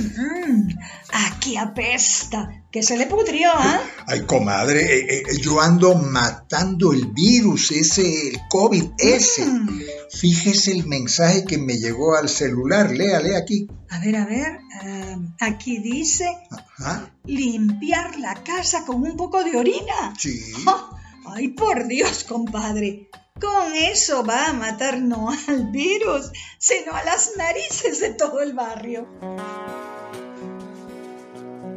Mm, 0.00 0.68
aquí 1.12 1.56
apesta. 1.56 2.48
Que 2.70 2.82
se 2.82 2.96
le 2.98 3.06
pudrió, 3.06 3.48
¿ah? 3.54 3.80
Ay, 4.06 4.26
comadre, 4.26 4.82
eh, 4.82 5.22
eh, 5.30 5.38
yo 5.40 5.60
ando 5.62 5.94
matando 5.94 6.92
el 6.92 7.06
virus, 7.06 7.70
ese, 7.70 8.28
el 8.28 8.40
COVID, 8.50 8.84
ese. 8.98 9.46
Mm. 9.46 9.80
Fíjese 10.10 10.72
el 10.72 10.86
mensaje 10.86 11.44
que 11.44 11.56
me 11.58 11.78
llegó 11.78 12.16
al 12.16 12.28
celular, 12.28 12.90
léale 12.90 13.36
aquí. 13.36 13.66
A 13.88 13.98
ver, 14.00 14.16
a 14.16 14.26
ver. 14.26 14.58
eh, 14.84 15.16
aquí 15.40 15.78
dice 15.78 16.26
Ajá. 16.50 17.10
limpiar 17.24 18.18
la 18.18 18.34
casa 18.44 18.84
con 18.84 19.02
un 19.02 19.16
poco 19.16 19.42
de 19.42 19.56
orina. 19.56 20.14
Sí. 20.18 20.38
Ay, 21.28 21.48
por 21.48 21.86
Dios, 21.88 22.24
compadre. 22.24 23.08
Con 23.40 23.74
eso 23.74 24.24
va 24.24 24.46
a 24.46 24.52
matar 24.52 24.98
no 25.00 25.30
al 25.30 25.70
virus, 25.70 26.30
sino 26.58 26.92
a 26.92 27.02
las 27.04 27.32
narices 27.36 28.00
de 28.00 28.10
todo 28.14 28.40
el 28.40 28.54
barrio. 28.54 29.06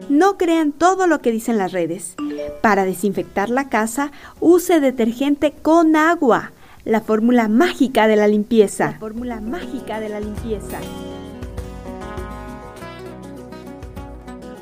No 0.10 0.38
crean 0.38 0.72
todo 0.72 1.06
lo 1.06 1.22
que 1.22 1.32
dicen 1.32 1.58
las 1.58 1.72
redes. 1.72 2.16
Para 2.62 2.84
desinfectar 2.84 3.50
la 3.50 3.70
casa, 3.70 4.12
use 4.40 4.80
detergente 4.80 5.52
con 5.54 5.96
agua. 5.96 6.52
La 6.84 7.02
fórmula 7.02 7.48
mágica 7.48 8.08
de 8.08 8.16
la 8.16 8.28
limpieza. 8.28 8.92
La 8.92 9.00
fórmula 9.00 9.40
mágica 9.40 10.00
de 10.00 10.10
la 10.10 10.20
limpieza. 10.20 10.80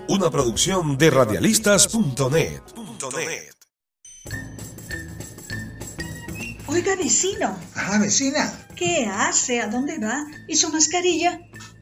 Una 0.10 0.30
producción 0.30 0.98
de 0.98 1.10
radialistas.net. 1.10 2.62
Oiga, 6.68 6.96
vecino, 6.98 7.58
Ajá, 7.76 8.00
vecina. 8.00 8.54
¿qué 8.76 9.06
hace? 9.06 9.62
¿A 9.62 9.68
dónde 9.68 9.98
va? 10.00 10.26
¿Y 10.48 10.58
su 10.58 10.70
mascarilla? 10.70 11.40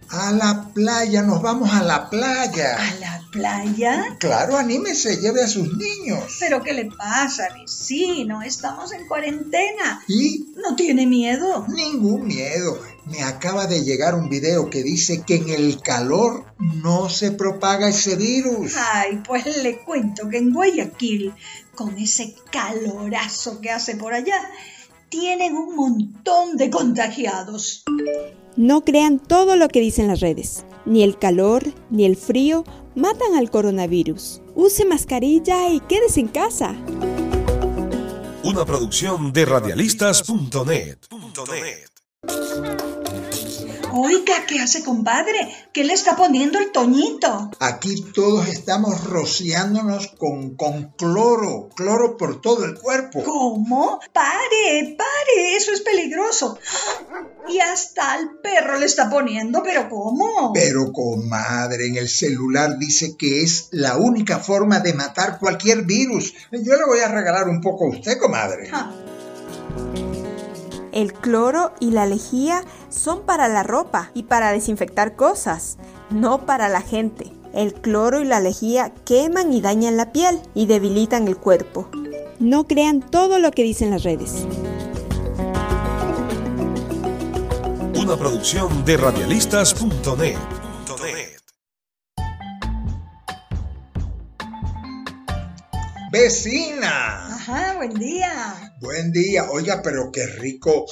A 0.10 0.32
la 0.32 0.70
playa, 0.74 1.24
nos 1.24 1.42
vamos 1.42 1.74
a 1.74 1.84
la 1.84 2.10
playa. 2.10 2.78
¿A 2.78 2.96
la 3.00 3.22
playa? 3.32 4.16
Claro, 4.20 4.58
anímese, 4.58 5.18
lleve 5.18 5.44
a 5.44 5.48
sus 5.48 5.76
niños. 5.76 6.38
¿Pero 6.40 6.64
qué 6.64 6.74
le 6.74 6.86
pasa, 6.86 7.50
vecino? 7.54 8.42
Estamos 8.42 8.92
en 8.94 9.08
cuarentena. 9.08 10.04
¿Y? 10.08 10.54
¿No 10.56 10.76
tiene 10.76 11.06
miedo? 11.08 11.66
Ningún 11.68 12.28
miedo. 12.28 12.80
Me 13.06 13.24
acaba 13.24 13.68
de 13.68 13.84
llegar 13.84 14.16
un 14.16 14.30
video 14.30 14.70
que 14.70 14.84
dice 14.84 15.22
que 15.22 15.36
en 15.36 15.50
el 15.50 15.82
calor 15.82 16.46
no 16.60 17.10
se 17.10 17.32
propaga 17.32 17.90
ese 17.90 18.16
virus. 18.16 18.74
Ay, 18.78 19.22
pues 19.26 19.46
le 19.64 19.80
cuento 19.80 20.30
que 20.30 20.38
en 20.38 20.54
Guayaquil, 20.54 21.34
con 21.76 21.98
ese 21.98 22.36
calorazo 22.52 23.60
que 23.60 23.72
hace 23.72 23.96
por 23.96 24.14
allá, 24.14 24.40
tienen 25.20 25.56
un 25.56 25.76
montón 25.76 26.58
de 26.58 26.70
contagiados. 26.70 27.84
No 28.58 28.84
crean 28.84 29.20
todo 29.20 29.56
lo 29.56 29.70
que 29.70 29.80
dicen 29.80 30.08
las 30.08 30.20
redes. 30.20 30.66
Ni 30.86 31.04
el 31.04 31.18
calor 31.18 31.64
ni 31.90 32.06
el 32.06 32.18
frío 32.18 32.64
matan 32.96 33.36
al 33.36 33.50
coronavirus. 33.50 34.42
Use 34.56 34.86
mascarilla 34.86 35.70
y 35.70 35.80
quédese 35.82 36.20
en 36.20 36.28
casa. 36.28 36.76
Una 38.44 38.66
producción 38.66 39.32
de 39.32 39.46
radialistas.net. 39.46 40.98
Oiga, 43.98 44.46
¿qué 44.46 44.60
hace, 44.60 44.84
compadre? 44.84 45.50
¿Qué 45.72 45.86
le 45.86 45.94
está 45.94 46.18
poniendo 46.18 46.60
el 46.60 46.74
toñito? 46.74 47.50
Aquí 47.62 48.04
todos 48.14 48.50
estamos 48.50 49.06
rociándonos 49.06 50.08
con, 50.18 50.58
con 50.58 50.92
cloro, 50.98 51.70
cloro 51.74 52.18
por 52.18 52.42
todo 52.42 52.66
el 52.66 52.78
cuerpo. 52.78 53.24
¿Cómo? 53.24 54.02
Pare, 54.12 54.98
pare, 54.98 55.56
eso 55.56 55.72
es 55.72 55.82
peligroso. 55.82 56.60
Y 57.48 57.60
hasta 57.60 58.14
al 58.14 58.40
perro 58.42 58.80
le 58.80 58.88
está 58.88 59.08
poniendo, 59.08 59.62
pero 59.64 59.88
¿cómo? 59.88 60.52
Pero 60.52 60.92
comadre, 60.92 61.86
en 61.86 61.96
el 61.96 62.10
celular 62.10 62.80
dice 62.80 63.16
que 63.16 63.44
es 63.44 63.68
la 63.70 63.98
única 63.98 64.40
forma 64.40 64.80
de 64.80 64.96
matar 64.96 65.38
cualquier 65.38 65.84
virus. 65.84 66.34
Yo 66.52 66.76
le 66.76 66.86
voy 66.88 67.02
a 67.02 67.08
regalar 67.08 67.48
un 67.48 67.62
poco 67.62 67.86
a 67.86 67.90
usted, 67.90 68.18
comadre. 68.18 68.72
Ah, 68.74 68.92
El 70.96 71.12
cloro 71.12 71.74
y 71.82 71.92
la 71.92 72.06
lejía 72.06 72.64
son 72.88 73.24
para 73.24 73.50
la 73.50 73.64
ropa 73.64 74.12
y 74.14 74.24
para 74.24 74.54
desinfectar 74.54 75.18
cosas, 75.18 75.78
no 76.10 76.46
para 76.46 76.70
la 76.70 76.80
gente. 76.80 77.34
El 77.54 77.74
cloro 77.74 78.22
y 78.22 78.24
la 78.24 78.40
lejía 78.40 78.94
queman 79.04 79.52
y 79.52 79.60
dañan 79.60 79.98
la 79.98 80.14
piel 80.14 80.40
y 80.54 80.68
debilitan 80.68 81.28
el 81.28 81.36
cuerpo. 81.36 81.90
No 82.40 82.66
crean 82.66 83.02
todo 83.02 83.40
lo 83.40 83.52
que 83.52 83.64
dicen 83.64 83.90
las 83.92 84.04
redes. 84.04 84.48
Una 87.94 88.16
producción 88.16 88.86
de 88.86 88.96
radialistas.net. 88.96 90.38
Vecina. 96.10 97.25
Ajá, 97.48 97.76
buen 97.76 97.94
día. 97.94 98.74
Buen 98.82 99.12
día. 99.12 99.52
Oiga, 99.52 99.84
pero 99.84 100.12
qué 100.12 100.26
rico 100.26 100.88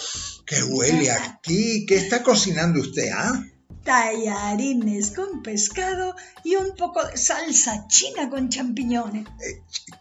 que 0.46 0.62
huele 0.62 1.10
aquí. 1.10 1.84
¿Qué 1.88 1.96
está 1.96 2.22
cocinando 2.22 2.80
usted, 2.80 3.10
ah? 3.12 3.44
Tallarines 3.84 5.10
con 5.16 5.42
pescado 5.42 6.16
y 6.44 6.56
un 6.56 6.76
poco 6.76 7.04
de 7.04 7.18
salsa 7.18 7.88
china 7.88 8.30
con 8.30 8.50
champiñones. 8.50 9.26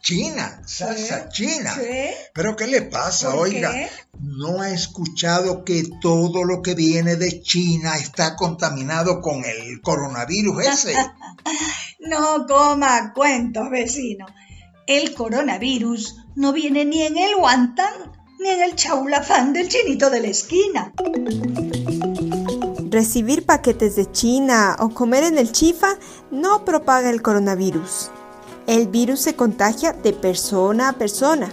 China, 0.03 0.61
salsa 0.67 1.31
china. 1.31 1.75
¿Sí? 1.75 2.11
¿Pero 2.35 2.55
qué 2.55 2.67
le 2.67 2.83
pasa? 2.83 3.31
¿Por 3.31 3.49
Oiga, 3.49 3.73
qué? 3.73 3.88
¿no 4.21 4.61
ha 4.61 4.69
escuchado 4.69 5.65
que 5.65 5.85
todo 6.03 6.45
lo 6.45 6.61
que 6.61 6.75
viene 6.75 7.17
de 7.17 7.41
China 7.41 7.97
está 7.97 8.37
contaminado 8.37 9.23
con 9.23 9.43
el 9.47 9.81
coronavirus 9.81 10.67
ese? 10.67 10.95
No 11.99 12.47
coma 12.47 13.15
cuentos, 13.15 13.71
vecino. 13.71 14.27
El 14.87 15.15
coronavirus 15.15 16.17
no 16.35 16.53
viene 16.53 16.85
ni 16.85 17.03
en 17.03 17.16
el 17.16 17.37
guantán 17.37 18.12
ni 18.38 18.49
en 18.49 18.62
el 18.62 18.75
chaulafán 18.75 19.53
del 19.53 19.68
chinito 19.68 20.11
de 20.11 20.21
la 20.21 20.29
esquina. 20.29 20.92
Recibir 22.90 23.47
paquetes 23.47 23.97
de 23.97 24.11
China 24.11 24.77
o 24.81 24.90
comer 24.90 25.25
en 25.25 25.38
el 25.38 25.53
chifa 25.53 25.99
no 26.31 26.64
propaga 26.64 27.11
el 27.11 27.23
coronavirus. 27.23 28.11
El 28.66 28.88
virus 28.88 29.21
se 29.21 29.35
contagia 29.35 29.92
de 29.92 30.12
persona 30.12 30.90
a 30.90 30.92
persona. 30.92 31.49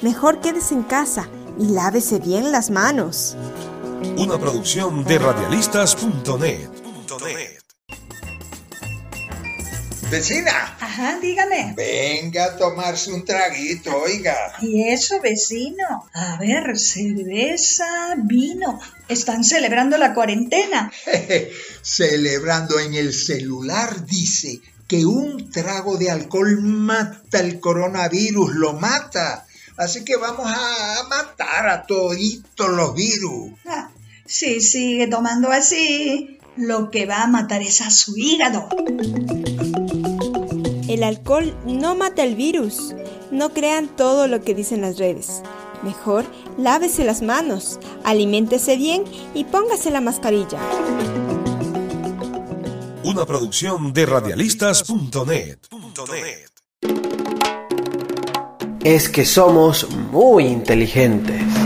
Mejor 0.00 0.40
quédese 0.40 0.74
en 0.74 0.82
casa 0.82 1.28
y 1.58 1.66
lávese 1.66 2.18
bien 2.18 2.50
las 2.50 2.70
manos. 2.70 3.36
Una 4.16 4.38
producción 4.38 5.04
de 5.04 5.18
radialistas.net. 5.18 6.68
Vecina, 10.10 10.76
Ajá, 10.92 11.18
dígame. 11.22 11.72
venga 11.74 12.44
a 12.44 12.56
tomarse 12.58 13.10
un 13.14 13.24
traguito, 13.24 13.96
oiga. 13.96 14.36
¿Y 14.60 14.90
eso, 14.90 15.22
vecino? 15.22 16.06
A 16.12 16.36
ver, 16.36 16.78
cerveza, 16.78 18.14
vino. 18.18 18.78
Están 19.08 19.42
celebrando 19.42 19.96
la 19.96 20.12
cuarentena. 20.12 20.92
Celebrando 21.80 22.78
en 22.78 22.92
el 22.92 23.14
celular 23.14 24.04
dice 24.04 24.60
que 24.86 25.06
un 25.06 25.50
trago 25.50 25.96
de 25.96 26.10
alcohol 26.10 26.60
mata 26.60 27.40
el 27.40 27.58
coronavirus, 27.58 28.56
lo 28.56 28.74
mata. 28.74 29.46
Así 29.78 30.04
que 30.04 30.18
vamos 30.18 30.46
a 30.46 31.04
matar 31.08 31.68
a 31.68 31.86
toditos 31.86 32.68
los 32.68 32.94
virus. 32.94 33.52
Ah, 33.64 33.90
si 34.26 34.60
sigue 34.60 35.06
tomando 35.06 35.50
así, 35.50 36.38
lo 36.56 36.90
que 36.90 37.06
va 37.06 37.22
a 37.22 37.28
matar 37.28 37.62
es 37.62 37.80
a 37.80 37.90
su 37.90 38.14
hígado. 38.14 38.68
El 40.92 41.04
alcohol 41.04 41.56
no 41.64 41.96
mata 41.96 42.22
el 42.22 42.34
virus. 42.34 42.94
No 43.30 43.54
crean 43.54 43.88
todo 43.88 44.28
lo 44.28 44.42
que 44.42 44.54
dicen 44.54 44.82
las 44.82 44.98
redes. 44.98 45.42
Mejor 45.82 46.26
lávese 46.58 47.02
las 47.02 47.22
manos, 47.22 47.80
aliméntese 48.04 48.76
bien 48.76 49.04
y 49.32 49.44
póngase 49.44 49.90
la 49.90 50.02
mascarilla. 50.02 50.58
Una 53.04 53.24
producción 53.24 53.94
de 53.94 54.04
radialistas.net. 54.04 55.60
Es 58.84 59.08
que 59.08 59.24
somos 59.24 59.88
muy 60.10 60.44
inteligentes. 60.44 61.61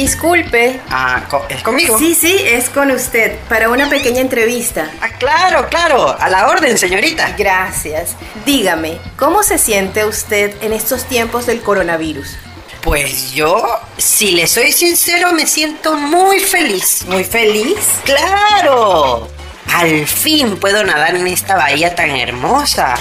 Disculpe. 0.00 0.80
Ah, 0.88 1.28
¿es 1.50 1.62
conmigo? 1.62 1.98
Sí, 1.98 2.14
sí, 2.14 2.34
es 2.42 2.70
con 2.70 2.90
usted, 2.90 3.38
para 3.50 3.68
una 3.68 3.90
pequeña 3.90 4.22
entrevista. 4.22 4.90
Ah, 5.02 5.10
claro, 5.18 5.68
claro, 5.68 6.16
a 6.18 6.30
la 6.30 6.48
orden, 6.48 6.78
señorita. 6.78 7.34
Gracias. 7.36 8.16
Dígame, 8.46 8.98
¿cómo 9.18 9.42
se 9.42 9.58
siente 9.58 10.06
usted 10.06 10.54
en 10.62 10.72
estos 10.72 11.04
tiempos 11.04 11.44
del 11.44 11.60
coronavirus? 11.60 12.38
Pues 12.80 13.32
yo, 13.32 13.62
si 13.98 14.30
le 14.30 14.46
soy 14.46 14.72
sincero, 14.72 15.32
me 15.32 15.46
siento 15.46 15.94
muy 15.96 16.40
feliz. 16.40 17.04
¿Muy 17.06 17.24
feliz? 17.24 17.76
¡Claro! 18.06 19.28
Al 19.74 20.06
fin 20.06 20.56
puedo 20.56 20.82
nadar 20.82 21.14
en 21.14 21.26
esta 21.26 21.56
bahía 21.56 21.94
tan 21.94 22.08
hermosa. 22.12 22.94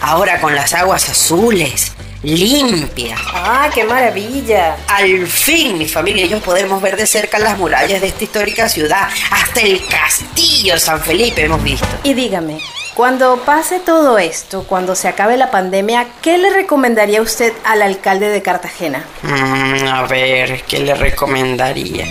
Ahora 0.00 0.40
con 0.40 0.54
las 0.54 0.72
aguas 0.72 1.10
azules, 1.10 1.92
limpia. 2.22 3.16
¡Ah, 3.34 3.70
qué 3.72 3.84
maravilla! 3.84 4.76
Al 4.88 5.26
fin, 5.26 5.78
mi 5.78 5.88
familia 5.88 6.26
y 6.26 6.28
yo 6.28 6.40
podemos 6.40 6.80
ver 6.82 6.96
de 6.96 7.06
cerca 7.06 7.38
las 7.38 7.58
murallas 7.58 8.00
de 8.00 8.08
esta 8.08 8.24
histórica 8.24 8.68
ciudad. 8.68 9.08
Hasta 9.30 9.60
el 9.60 9.84
castillo 9.86 10.78
San 10.78 11.00
Felipe 11.00 11.44
hemos 11.44 11.62
visto. 11.62 11.86
Y 12.02 12.14
dígame, 12.14 12.60
cuando 12.94 13.38
pase 13.44 13.80
todo 13.80 14.18
esto, 14.18 14.64
cuando 14.64 14.94
se 14.94 15.08
acabe 15.08 15.36
la 15.36 15.50
pandemia, 15.50 16.06
¿qué 16.20 16.38
le 16.38 16.50
recomendaría 16.50 17.22
usted 17.22 17.52
al 17.64 17.82
alcalde 17.82 18.28
de 18.28 18.42
Cartagena? 18.42 19.04
Mm, 19.22 19.86
a 19.86 20.02
ver, 20.06 20.62
¿qué 20.64 20.80
le 20.80 20.94
recomendaría? 20.94 22.06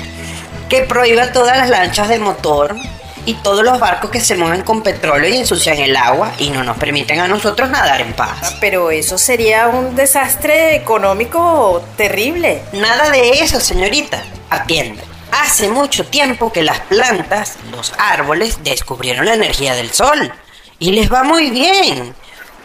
Que 0.69 0.81
prohíba 0.81 1.31
todas 1.31 1.57
las 1.57 1.69
lanchas 1.69 2.07
de 2.09 2.19
motor 2.19 2.75
y 3.25 3.35
todos 3.35 3.63
los 3.63 3.79
barcos 3.79 4.09
que 4.09 4.19
se 4.19 4.35
mueven 4.35 4.61
con 4.61 4.81
petróleo 4.81 5.29
y 5.29 5.37
ensucian 5.37 5.77
el 5.77 5.95
agua 5.95 6.31
y 6.37 6.49
no 6.49 6.63
nos 6.63 6.77
permiten 6.77 7.19
a 7.19 7.27
nosotros 7.27 7.69
nadar 7.69 8.01
en 8.01 8.13
paz. 8.13 8.55
Pero 8.59 8.91
eso 8.91 9.17
sería 9.17 9.67
un 9.67 9.95
desastre 9.95 10.75
económico 10.75 11.83
terrible. 11.97 12.61
Nada 12.73 13.09
de 13.09 13.41
eso, 13.41 13.59
señorita. 13.59 14.23
Atienda. 14.49 15.03
Hace 15.31 15.69
mucho 15.69 16.05
tiempo 16.05 16.51
que 16.51 16.63
las 16.63 16.79
plantas, 16.81 17.57
los 17.71 17.93
árboles, 17.97 18.59
descubrieron 18.63 19.25
la 19.25 19.35
energía 19.35 19.75
del 19.75 19.91
sol. 19.91 20.31
Y 20.79 20.91
les 20.91 21.11
va 21.11 21.23
muy 21.23 21.51
bien. 21.51 22.15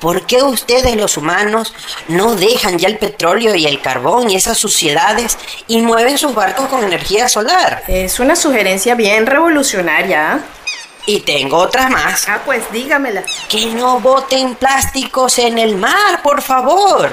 ¿Por 0.00 0.26
qué 0.26 0.42
ustedes 0.42 0.96
los 0.96 1.16
humanos 1.16 1.72
no 2.08 2.34
dejan 2.34 2.78
ya 2.78 2.88
el 2.88 2.98
petróleo 2.98 3.54
y 3.54 3.66
el 3.66 3.80
carbón 3.80 4.30
y 4.30 4.36
esas 4.36 4.58
suciedades 4.58 5.38
y 5.66 5.80
mueven 5.80 6.18
sus 6.18 6.34
barcos 6.34 6.68
con 6.68 6.84
energía 6.84 7.28
solar? 7.28 7.84
Es 7.88 8.20
una 8.20 8.36
sugerencia 8.36 8.94
bien 8.94 9.26
revolucionaria. 9.26 10.40
Y 11.06 11.20
tengo 11.20 11.58
otras 11.58 11.90
más. 11.90 12.26
Ah, 12.28 12.40
pues 12.44 12.62
dígamela. 12.72 13.22
Que 13.48 13.66
no 13.66 14.00
boten 14.00 14.54
plásticos 14.54 15.38
en 15.38 15.58
el 15.58 15.76
mar, 15.76 16.22
por 16.22 16.40
favor. 16.40 17.10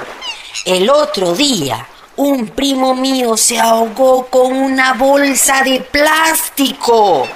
El 0.65 0.89
otro 0.89 1.33
día, 1.33 1.87
un 2.15 2.47
primo 2.47 2.93
mío 2.95 3.35
se 3.35 3.59
ahogó 3.59 4.27
con 4.27 4.53
una 4.55 4.93
bolsa 4.93 5.63
de 5.63 5.81
plástico. 5.81 7.27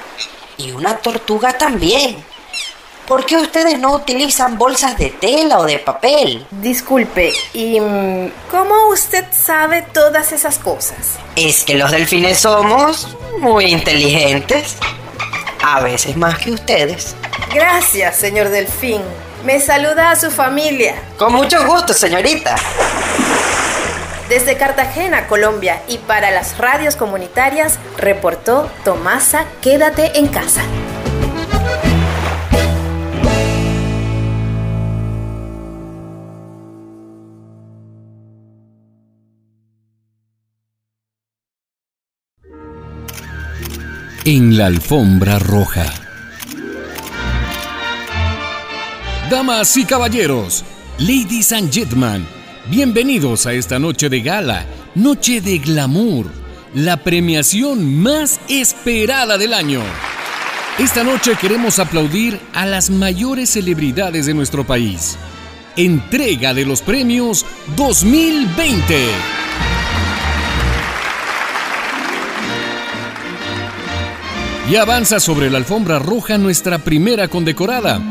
Y 0.57 0.71
una 0.71 0.95
tortuga 0.97 1.53
también. 1.57 2.23
¿Por 3.07 3.23
qué 3.23 3.37
ustedes 3.37 3.77
no 3.77 3.93
utilizan 3.93 4.57
bolsas 4.57 4.97
de 4.97 5.11
tela 5.11 5.59
o 5.59 5.65
de 5.65 5.77
papel? 5.77 6.45
Disculpe, 6.49 7.33
¿y 7.53 7.79
mm, 7.79 8.31
cómo 8.49 8.87
usted 8.89 9.25
sabe 9.31 9.83
todas 9.83 10.31
esas 10.31 10.57
cosas? 10.57 11.17
Es 11.35 11.63
que 11.63 11.75
los 11.75 11.91
delfines 11.91 12.39
somos 12.39 13.15
muy 13.39 13.65
inteligentes. 13.65 14.77
A 15.63 15.81
veces 15.81 16.17
más 16.17 16.39
que 16.39 16.51
ustedes. 16.51 17.15
Gracias, 17.53 18.15
señor 18.15 18.49
delfín. 18.49 19.01
Me 19.43 19.59
saluda 19.59 20.09
a 20.09 20.15
su 20.15 20.31
familia. 20.31 20.95
Con 21.17 21.33
mucho 21.33 21.63
gusto, 21.67 21.93
señorita. 21.93 22.55
Desde 24.29 24.57
Cartagena, 24.57 25.27
Colombia, 25.27 25.83
y 25.87 25.99
para 25.99 26.31
las 26.31 26.57
radios 26.57 26.95
comunitarias, 26.95 27.77
reportó 27.97 28.67
Tomasa 28.83 29.45
Quédate 29.61 30.17
en 30.17 30.27
casa. 30.27 30.63
En 44.25 44.57
la 44.57 44.65
alfombra 44.65 45.37
roja. 45.37 45.85
Damas 49.29 49.77
y 49.77 49.85
caballeros, 49.85 50.65
ladies 50.97 51.51
and 51.51 51.71
gentlemen, 51.71 52.25
bienvenidos 52.67 53.45
a 53.45 53.53
esta 53.53 53.77
noche 53.77 54.09
de 54.09 54.21
gala, 54.21 54.65
noche 54.95 55.41
de 55.41 55.59
glamour, 55.59 56.31
la 56.73 56.97
premiación 56.97 58.01
más 58.01 58.39
esperada 58.49 59.37
del 59.37 59.53
año. 59.53 59.83
Esta 60.79 61.03
noche 61.03 61.37
queremos 61.39 61.77
aplaudir 61.77 62.39
a 62.53 62.65
las 62.65 62.89
mayores 62.89 63.51
celebridades 63.51 64.25
de 64.25 64.33
nuestro 64.33 64.65
país. 64.65 65.17
Entrega 65.77 66.55
de 66.55 66.65
los 66.65 66.81
premios 66.81 67.45
2020. 67.75 69.44
Y 74.69 74.77
avanza 74.77 75.19
sobre 75.19 75.51
la 75.51 75.59
alfombra 75.59 75.99
roja 75.99 76.37
nuestra 76.39 76.79
primera 76.79 77.27
condecorada. 77.27 78.01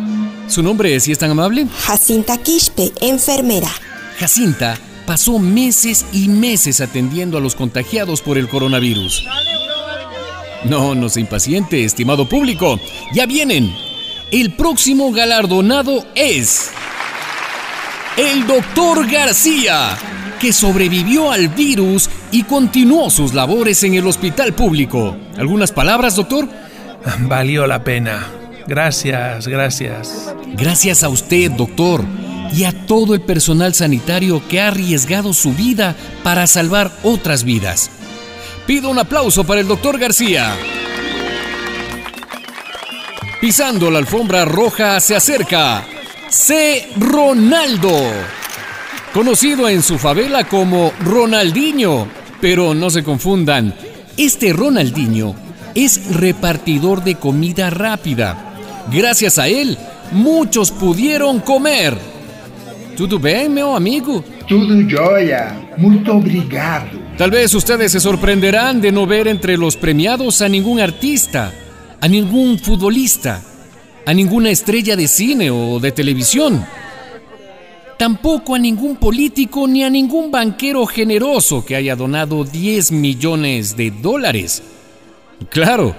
¿Su 0.46 0.62
nombre 0.62 0.94
es, 0.94 1.04
si 1.04 1.12
es 1.12 1.18
tan 1.18 1.32
amable? 1.32 1.66
Jacinta 1.84 2.38
Quispe, 2.38 2.92
enfermera. 3.00 3.68
Jacinta 4.18 4.78
pasó 5.04 5.38
meses 5.40 6.06
y 6.12 6.28
meses 6.28 6.80
atendiendo 6.80 7.38
a 7.38 7.40
los 7.40 7.56
contagiados 7.56 8.22
por 8.22 8.38
el 8.38 8.48
coronavirus. 8.48 9.24
No, 10.64 10.94
no 10.94 11.08
se 11.08 11.20
impaciente, 11.20 11.84
estimado 11.84 12.28
público. 12.28 12.78
Ya 13.12 13.26
vienen. 13.26 13.74
El 14.30 14.54
próximo 14.54 15.12
galardonado 15.12 16.06
es... 16.14 16.70
El 18.16 18.46
doctor 18.46 19.10
García, 19.10 19.98
que 20.38 20.52
sobrevivió 20.52 21.30
al 21.30 21.48
virus 21.48 22.10
y 22.30 22.42
continuó 22.42 23.10
sus 23.10 23.34
labores 23.34 23.82
en 23.84 23.94
el 23.94 24.06
hospital 24.06 24.54
público. 24.54 25.16
¿Algunas 25.36 25.72
palabras, 25.72 26.16
doctor? 26.16 26.48
Valió 27.20 27.66
la 27.66 27.84
pena. 27.84 28.26
Gracias, 28.66 29.46
gracias. 29.46 30.34
Gracias 30.54 31.02
a 31.02 31.08
usted, 31.08 31.50
doctor, 31.50 32.04
y 32.52 32.64
a 32.64 32.86
todo 32.86 33.14
el 33.14 33.20
personal 33.20 33.74
sanitario 33.74 34.42
que 34.48 34.60
ha 34.60 34.68
arriesgado 34.68 35.32
su 35.32 35.52
vida 35.52 35.94
para 36.22 36.46
salvar 36.46 36.90
otras 37.02 37.44
vidas. 37.44 37.90
Pido 38.66 38.90
un 38.90 38.98
aplauso 38.98 39.44
para 39.44 39.60
el 39.60 39.68
doctor 39.68 39.98
García. 39.98 40.56
Pisando 43.40 43.90
la 43.90 43.98
alfombra 43.98 44.46
roja 44.46 44.98
se 45.00 45.14
acerca 45.14 45.84
C. 46.30 46.88
Ronaldo 46.96 47.94
conocido 49.14 49.68
en 49.68 49.80
su 49.80 49.96
favela 49.96 50.44
como 50.44 50.92
Ronaldinho. 51.00 52.08
Pero 52.40 52.74
no 52.74 52.90
se 52.90 53.04
confundan, 53.04 53.72
este 54.16 54.52
Ronaldinho 54.52 55.34
es 55.74 56.14
repartidor 56.16 57.02
de 57.04 57.14
comida 57.14 57.70
rápida. 57.70 58.56
Gracias 58.92 59.38
a 59.38 59.48
él, 59.48 59.78
muchos 60.10 60.72
pudieron 60.72 61.40
comer. 61.40 61.96
¿Tudo 62.96 63.18
bem, 63.18 63.48
meu 63.48 63.74
amigo? 63.74 64.22
Tudo 64.46 64.74
jóia. 64.90 65.70
Muito 65.78 66.12
obrigado. 66.12 66.90
Tal 67.16 67.30
vez 67.30 67.54
ustedes 67.54 67.92
se 67.92 68.00
sorprenderán 68.00 68.80
de 68.80 68.92
no 68.92 69.06
ver 69.06 69.28
entre 69.28 69.56
los 69.56 69.76
premiados 69.76 70.42
a 70.42 70.48
ningún 70.48 70.80
artista, 70.80 71.52
a 72.00 72.08
ningún 72.08 72.58
futbolista, 72.58 73.42
a 74.04 74.12
ninguna 74.12 74.50
estrella 74.50 74.96
de 74.96 75.08
cine 75.08 75.50
o 75.50 75.80
de 75.80 75.92
televisión 75.92 76.64
tampoco 77.98 78.54
a 78.54 78.58
ningún 78.58 78.96
político 78.96 79.66
ni 79.66 79.84
a 79.84 79.90
ningún 79.90 80.30
banquero 80.30 80.86
generoso 80.86 81.64
que 81.64 81.76
haya 81.76 81.96
donado 81.96 82.44
10 82.44 82.92
millones 82.92 83.76
de 83.76 83.90
dólares. 83.90 84.62
Claro, 85.50 85.94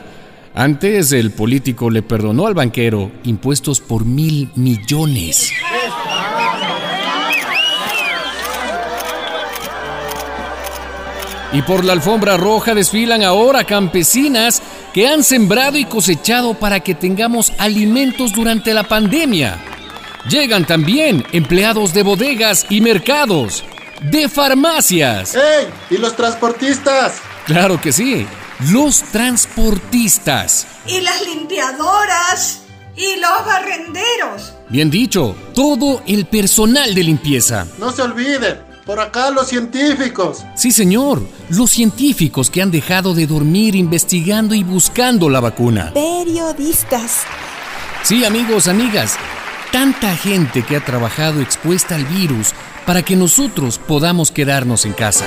antes 0.54 1.12
el 1.12 1.32
político 1.32 1.90
le 1.90 2.02
perdonó 2.02 2.48
al 2.48 2.54
banquero 2.54 3.12
impuestos 3.24 3.82
por 3.82 4.06
mil 4.06 4.50
millones. 4.56 5.52
Y 11.52 11.62
por 11.62 11.86
la 11.86 11.94
alfombra 11.94 12.36
roja 12.36 12.76
desfilan 12.76 13.24
ahora 13.24 13.64
campesinas 13.64 14.62
que 14.94 15.08
han 15.08 15.24
sembrado 15.24 15.78
y 15.78 15.86
cosechado 15.86 16.54
para 16.54 16.80
que 16.82 16.96
tengamos 16.96 17.54
alimentos 17.58 18.34
durante 18.34 18.74
la 18.74 18.84
pandemia. 18.84 19.75
Llegan 20.30 20.66
también 20.66 21.24
empleados 21.34 21.94
de 21.94 22.02
bodegas 22.02 22.66
y 22.70 22.82
mercados, 22.82 23.64
de 24.02 24.28
farmacias. 24.28 25.36
¡Ey! 25.36 25.68
¿Y 25.92 25.98
los 25.98 26.16
transportistas? 26.16 27.18
Claro 27.46 27.80
que 27.80 27.92
sí, 27.92 28.26
los 28.72 29.04
transportistas. 29.04 30.66
Y 30.88 31.02
las 31.02 31.22
limpiadoras. 31.28 32.62
Y 32.98 33.20
los 33.20 33.46
barrenderos. 33.46 34.54
Bien 34.70 34.90
dicho, 34.90 35.36
todo 35.54 36.02
el 36.08 36.26
personal 36.26 36.96
de 36.96 37.04
limpieza. 37.04 37.68
No 37.78 37.92
se 37.92 38.02
olviden, 38.02 38.62
por 38.84 39.00
acá 39.00 39.30
los 39.30 39.48
científicos. 39.48 40.44
Sí, 40.56 40.72
señor, 40.72 41.22
los 41.50 41.70
científicos 41.70 42.50
que 42.50 42.64
han 42.64 42.72
dejado 42.72 43.14
de 43.14 43.28
dormir 43.28 43.76
investigando 43.76 44.56
y 44.56 44.64
buscando 44.64 45.30
la 45.30 45.40
vacuna. 45.40 45.92
Periodistas. 45.94 47.24
Sí, 48.02 48.24
amigos, 48.24 48.68
amigas, 48.68 49.18
tanta 49.76 50.16
gente 50.16 50.64
que 50.64 50.78
ha 50.78 50.86
trabajado 50.86 51.42
expuesta 51.42 51.96
al 51.96 52.06
virus 52.06 52.54
para 52.86 53.04
que 53.04 53.18
nosotros 53.18 53.78
podamos 53.78 54.32
quedarnos 54.32 54.86
en 54.86 54.94
casa. 54.94 55.26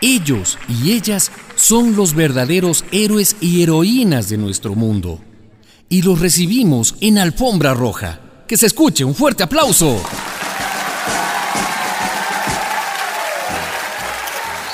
Ellos 0.00 0.58
y 0.68 0.90
ellas 0.90 1.30
son 1.54 1.94
los 1.94 2.14
verdaderos 2.16 2.84
héroes 2.90 3.36
y 3.40 3.62
heroínas 3.62 4.28
de 4.28 4.38
nuestro 4.38 4.74
mundo. 4.74 5.20
Y 5.88 6.02
los 6.02 6.18
recibimos 6.18 6.96
en 7.00 7.18
alfombra 7.18 7.74
roja. 7.74 8.18
Que 8.48 8.56
se 8.56 8.66
escuche 8.66 9.04
un 9.04 9.14
fuerte 9.14 9.44
aplauso. 9.44 10.02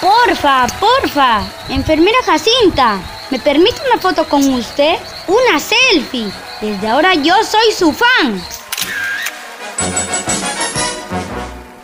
Porfa, 0.01 0.67
porfa, 0.81 1.43
enfermera 1.69 2.17
Jacinta, 2.25 2.99
¿me 3.31 3.39
permite 3.39 3.77
una 3.93 4.01
foto 4.01 4.27
con 4.27 4.43
usted? 4.55 4.97
Una 5.29 5.61
selfie. 5.61 6.33
Desde 6.61 6.89
ahora 6.89 7.15
yo 7.15 7.35
soy 7.45 7.73
su 7.77 7.93
fan. 7.93 8.43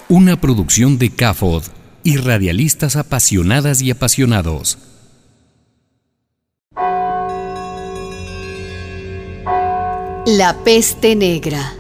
Una 0.09 0.41
producción 0.41 0.97
de 0.97 1.11
CAFOD 1.11 1.65
y 2.03 2.17
radialistas 2.17 2.97
apasionadas 2.97 3.83
y 3.83 3.91
apasionados. 3.91 4.79
La 10.27 10.57
peste 10.65 11.15
negra. 11.15 11.75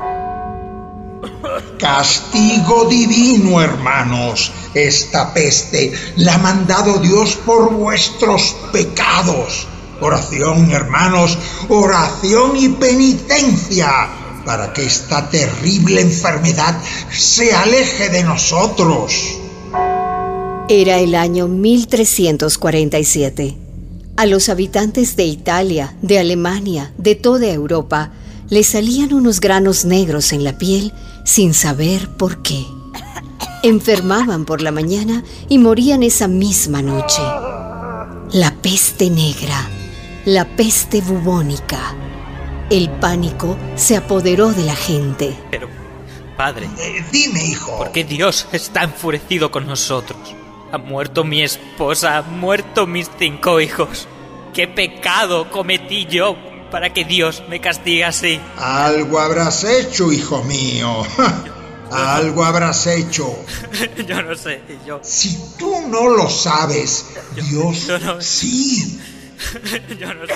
Castigo 1.78 2.84
divino, 2.90 3.62
hermanos. 3.62 4.52
Esta 4.74 5.32
peste 5.32 5.92
la 6.16 6.34
ha 6.34 6.38
mandado 6.38 6.98
Dios 6.98 7.36
por 7.36 7.72
vuestros 7.72 8.54
pecados. 8.70 9.66
Oración, 10.00 10.70
hermanos, 10.70 11.36
oración 11.68 12.56
y 12.56 12.68
penitencia 12.70 14.08
para 14.44 14.72
que 14.72 14.84
esta 14.84 15.30
terrible 15.30 16.00
enfermedad 16.00 16.76
se 17.10 17.54
aleje 17.54 18.08
de 18.10 18.24
nosotros. 18.24 19.38
Era 20.68 20.98
el 20.98 21.14
año 21.14 21.46
1347. 21.48 23.56
A 24.16 24.26
los 24.26 24.48
habitantes 24.48 25.16
de 25.16 25.24
Italia, 25.24 25.96
de 26.00 26.18
Alemania, 26.18 26.92
de 26.98 27.16
toda 27.16 27.48
Europa, 27.48 28.12
les 28.48 28.68
salían 28.68 29.12
unos 29.12 29.40
granos 29.40 29.84
negros 29.84 30.32
en 30.32 30.44
la 30.44 30.56
piel 30.56 30.92
sin 31.24 31.52
saber 31.52 32.08
por 32.16 32.42
qué. 32.42 32.64
Enfermaban 33.62 34.44
por 34.44 34.62
la 34.62 34.70
mañana 34.70 35.24
y 35.48 35.58
morían 35.58 36.02
esa 36.02 36.28
misma 36.28 36.82
noche. 36.82 37.22
La 38.32 38.54
peste 38.62 39.10
negra, 39.10 39.68
la 40.24 40.44
peste 40.44 41.00
bubónica. 41.00 41.94
El 42.70 42.88
pánico 42.90 43.56
se 43.76 43.96
apoderó 43.96 44.52
de 44.52 44.64
la 44.64 44.74
gente. 44.74 45.36
Pero, 45.50 45.68
padre. 46.36 46.68
Eh, 46.78 47.04
dime, 47.12 47.44
hijo. 47.44 47.76
¿Por 47.76 47.92
qué 47.92 48.04
Dios 48.04 48.46
está 48.52 48.82
enfurecido 48.84 49.50
con 49.50 49.66
nosotros? 49.66 50.18
Ha 50.72 50.78
muerto 50.78 51.24
mi 51.24 51.42
esposa, 51.42 52.18
han 52.18 52.40
muerto 52.40 52.86
mis 52.86 53.10
cinco 53.18 53.60
hijos. 53.60 54.08
¿Qué 54.54 54.66
pecado 54.66 55.50
cometí 55.50 56.06
yo 56.06 56.36
para 56.70 56.92
que 56.92 57.04
Dios 57.04 57.42
me 57.48 57.60
castigue 57.60 58.04
así? 58.04 58.40
Algo 58.56 59.20
habrás 59.20 59.62
hecho, 59.64 60.10
hijo 60.12 60.42
mío. 60.44 61.02
Algo 61.92 62.44
habrás 62.44 62.86
hecho. 62.88 63.28
yo 64.08 64.22
no 64.22 64.34
sé, 64.34 64.62
yo. 64.86 65.00
Si 65.02 65.38
tú 65.58 65.86
no 65.88 66.08
lo 66.08 66.28
sabes, 66.28 67.06
Dios 67.36 67.86
yo 67.86 67.98
no- 68.00 68.20
sí. 68.20 68.98
yo 70.00 70.14
no 70.14 70.26
sé. 70.26 70.34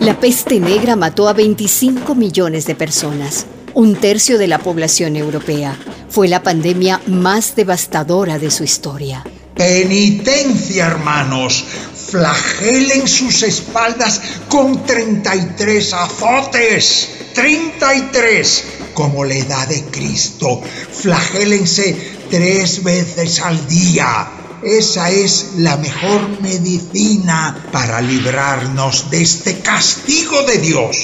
La 0.00 0.18
peste 0.18 0.60
negra 0.60 0.96
mató 0.96 1.28
a 1.28 1.32
25 1.32 2.14
millones 2.14 2.66
de 2.66 2.74
personas, 2.74 3.46
un 3.74 3.96
tercio 3.96 4.38
de 4.38 4.46
la 4.46 4.58
población 4.58 5.16
europea. 5.16 5.76
Fue 6.08 6.28
la 6.28 6.42
pandemia 6.42 7.00
más 7.06 7.56
devastadora 7.56 8.38
de 8.38 8.50
su 8.50 8.64
historia. 8.64 9.24
Penitencia, 9.56 10.86
hermanos. 10.86 11.64
Flagelen 12.10 13.08
sus 13.08 13.42
espaldas 13.42 14.20
con 14.48 14.86
33 14.86 15.92
azotes. 15.92 17.08
33. 17.34 18.64
Como 18.94 19.24
la 19.24 19.34
edad 19.34 19.66
de 19.68 19.82
Cristo. 19.90 20.62
Flagélense 20.92 21.96
tres 22.30 22.84
veces 22.84 23.40
al 23.40 23.66
día. 23.66 24.28
Esa 24.62 25.08
es 25.10 25.52
la 25.58 25.76
mejor 25.76 26.40
medicina 26.40 27.56
para 27.70 28.00
librarnos 28.00 29.08
de 29.08 29.22
este 29.22 29.60
castigo 29.60 30.42
de 30.42 30.58
Dios. 30.58 30.96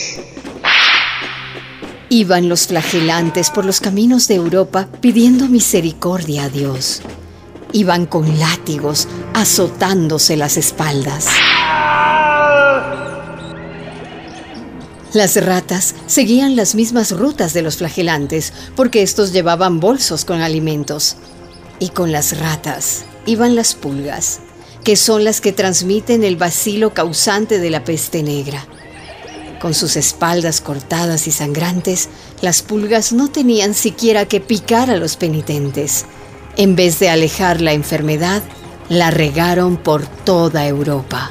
Iban 2.08 2.48
los 2.48 2.66
flagelantes 2.66 3.50
por 3.50 3.64
los 3.64 3.80
caminos 3.80 4.26
de 4.26 4.34
Europa 4.34 4.88
pidiendo 5.00 5.46
misericordia 5.46 6.44
a 6.44 6.48
Dios. 6.48 7.02
Iban 7.72 8.06
con 8.06 8.40
látigos 8.40 9.06
azotándose 9.34 10.36
las 10.36 10.56
espaldas. 10.56 11.28
Las 15.12 15.36
ratas 15.36 15.94
seguían 16.06 16.56
las 16.56 16.74
mismas 16.74 17.12
rutas 17.12 17.52
de 17.52 17.62
los 17.62 17.76
flagelantes 17.76 18.52
porque 18.74 19.02
estos 19.02 19.32
llevaban 19.32 19.78
bolsos 19.78 20.24
con 20.24 20.40
alimentos. 20.40 21.16
Y 21.78 21.90
con 21.90 22.12
las 22.12 22.38
ratas 22.38 23.04
iban 23.26 23.54
las 23.54 23.74
pulgas, 23.74 24.40
que 24.84 24.96
son 24.96 25.24
las 25.24 25.40
que 25.40 25.52
transmiten 25.52 26.24
el 26.24 26.36
vacilo 26.36 26.92
causante 26.92 27.58
de 27.58 27.70
la 27.70 27.84
peste 27.84 28.22
negra. 28.22 28.66
Con 29.60 29.72
sus 29.72 29.96
espaldas 29.96 30.60
cortadas 30.60 31.26
y 31.26 31.30
sangrantes, 31.30 32.10
las 32.42 32.62
pulgas 32.62 33.12
no 33.12 33.30
tenían 33.30 33.72
siquiera 33.72 34.26
que 34.26 34.40
picar 34.40 34.90
a 34.90 34.96
los 34.96 35.16
penitentes. 35.16 36.04
En 36.56 36.76
vez 36.76 36.98
de 36.98 37.08
alejar 37.08 37.62
la 37.62 37.72
enfermedad, 37.72 38.42
la 38.88 39.10
regaron 39.10 39.78
por 39.78 40.06
toda 40.06 40.66
Europa. 40.66 41.30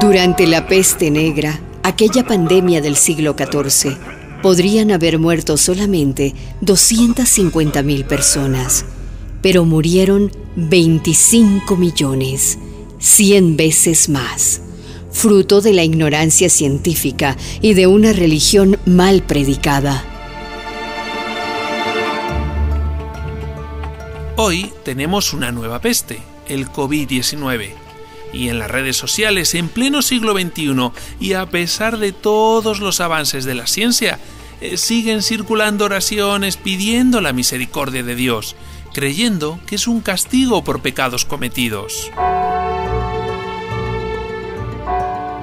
Durante 0.00 0.46
la 0.46 0.68
peste 0.68 1.10
negra, 1.10 1.58
aquella 1.82 2.24
pandemia 2.24 2.80
del 2.80 2.94
siglo 2.94 3.34
XIV, 3.36 3.98
podrían 4.42 4.90
haber 4.90 5.18
muerto 5.18 5.56
solamente 5.56 6.34
250.000 6.62 8.04
personas, 8.04 8.84
pero 9.42 9.64
murieron 9.64 10.30
25 10.56 11.76
millones, 11.76 12.58
100 12.98 13.56
veces 13.56 14.08
más, 14.08 14.60
fruto 15.10 15.60
de 15.60 15.72
la 15.72 15.84
ignorancia 15.84 16.48
científica 16.48 17.36
y 17.60 17.74
de 17.74 17.86
una 17.86 18.12
religión 18.12 18.78
mal 18.86 19.22
predicada. 19.22 20.04
Hoy 24.36 24.70
tenemos 24.84 25.32
una 25.32 25.50
nueva 25.50 25.80
peste, 25.80 26.20
el 26.46 26.68
COVID-19. 26.68 27.87
Y 28.32 28.48
en 28.48 28.58
las 28.58 28.70
redes 28.70 28.96
sociales, 28.96 29.54
en 29.54 29.68
pleno 29.68 30.02
siglo 30.02 30.32
XXI, 30.32 30.90
y 31.20 31.32
a 31.32 31.46
pesar 31.46 31.98
de 31.98 32.12
todos 32.12 32.80
los 32.80 33.00
avances 33.00 33.44
de 33.44 33.54
la 33.54 33.66
ciencia, 33.66 34.18
eh, 34.60 34.76
siguen 34.76 35.22
circulando 35.22 35.84
oraciones 35.84 36.56
pidiendo 36.56 37.20
la 37.20 37.32
misericordia 37.32 38.02
de 38.02 38.14
Dios, 38.14 38.56
creyendo 38.92 39.60
que 39.66 39.76
es 39.76 39.86
un 39.86 40.00
castigo 40.00 40.64
por 40.64 40.82
pecados 40.82 41.24
cometidos. 41.24 42.10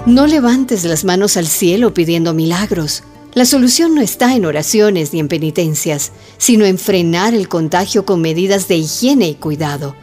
No 0.06 0.28
levantes 0.28 0.84
las 0.84 1.04
manos 1.04 1.36
al 1.36 1.48
cielo 1.48 1.94
pidiendo 1.94 2.34
milagros. 2.34 3.04
La 3.34 3.46
solución 3.46 3.96
no 3.96 4.02
está 4.02 4.36
en 4.36 4.46
oraciones 4.46 5.14
ni 5.14 5.20
en 5.20 5.28
penitencias, 5.28 6.12
sino 6.38 6.66
en 6.66 6.78
frenar 6.78 7.34
el 7.34 7.48
contagio 7.48 8.06
con 8.06 8.22
medidas 8.22 8.68
de 8.68 8.78
higiene 8.78 9.28
y 9.30 9.36
cuidado. 9.36 9.96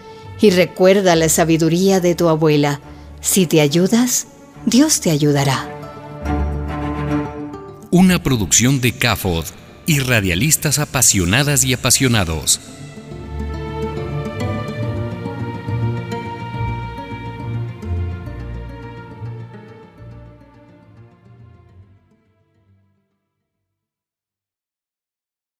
Y 0.42 0.50
recuerda 0.50 1.14
la 1.14 1.28
sabiduría 1.28 2.00
de 2.00 2.16
tu 2.16 2.28
abuela. 2.28 2.80
Si 3.20 3.46
te 3.46 3.60
ayudas, 3.60 4.26
Dios 4.66 5.00
te 5.00 5.12
ayudará. 5.12 5.68
Una 7.92 8.20
producción 8.20 8.80
de 8.80 8.90
CAFOD 8.90 9.44
y 9.86 10.00
radialistas 10.00 10.80
apasionadas 10.80 11.62
y 11.62 11.74
apasionados. 11.74 12.58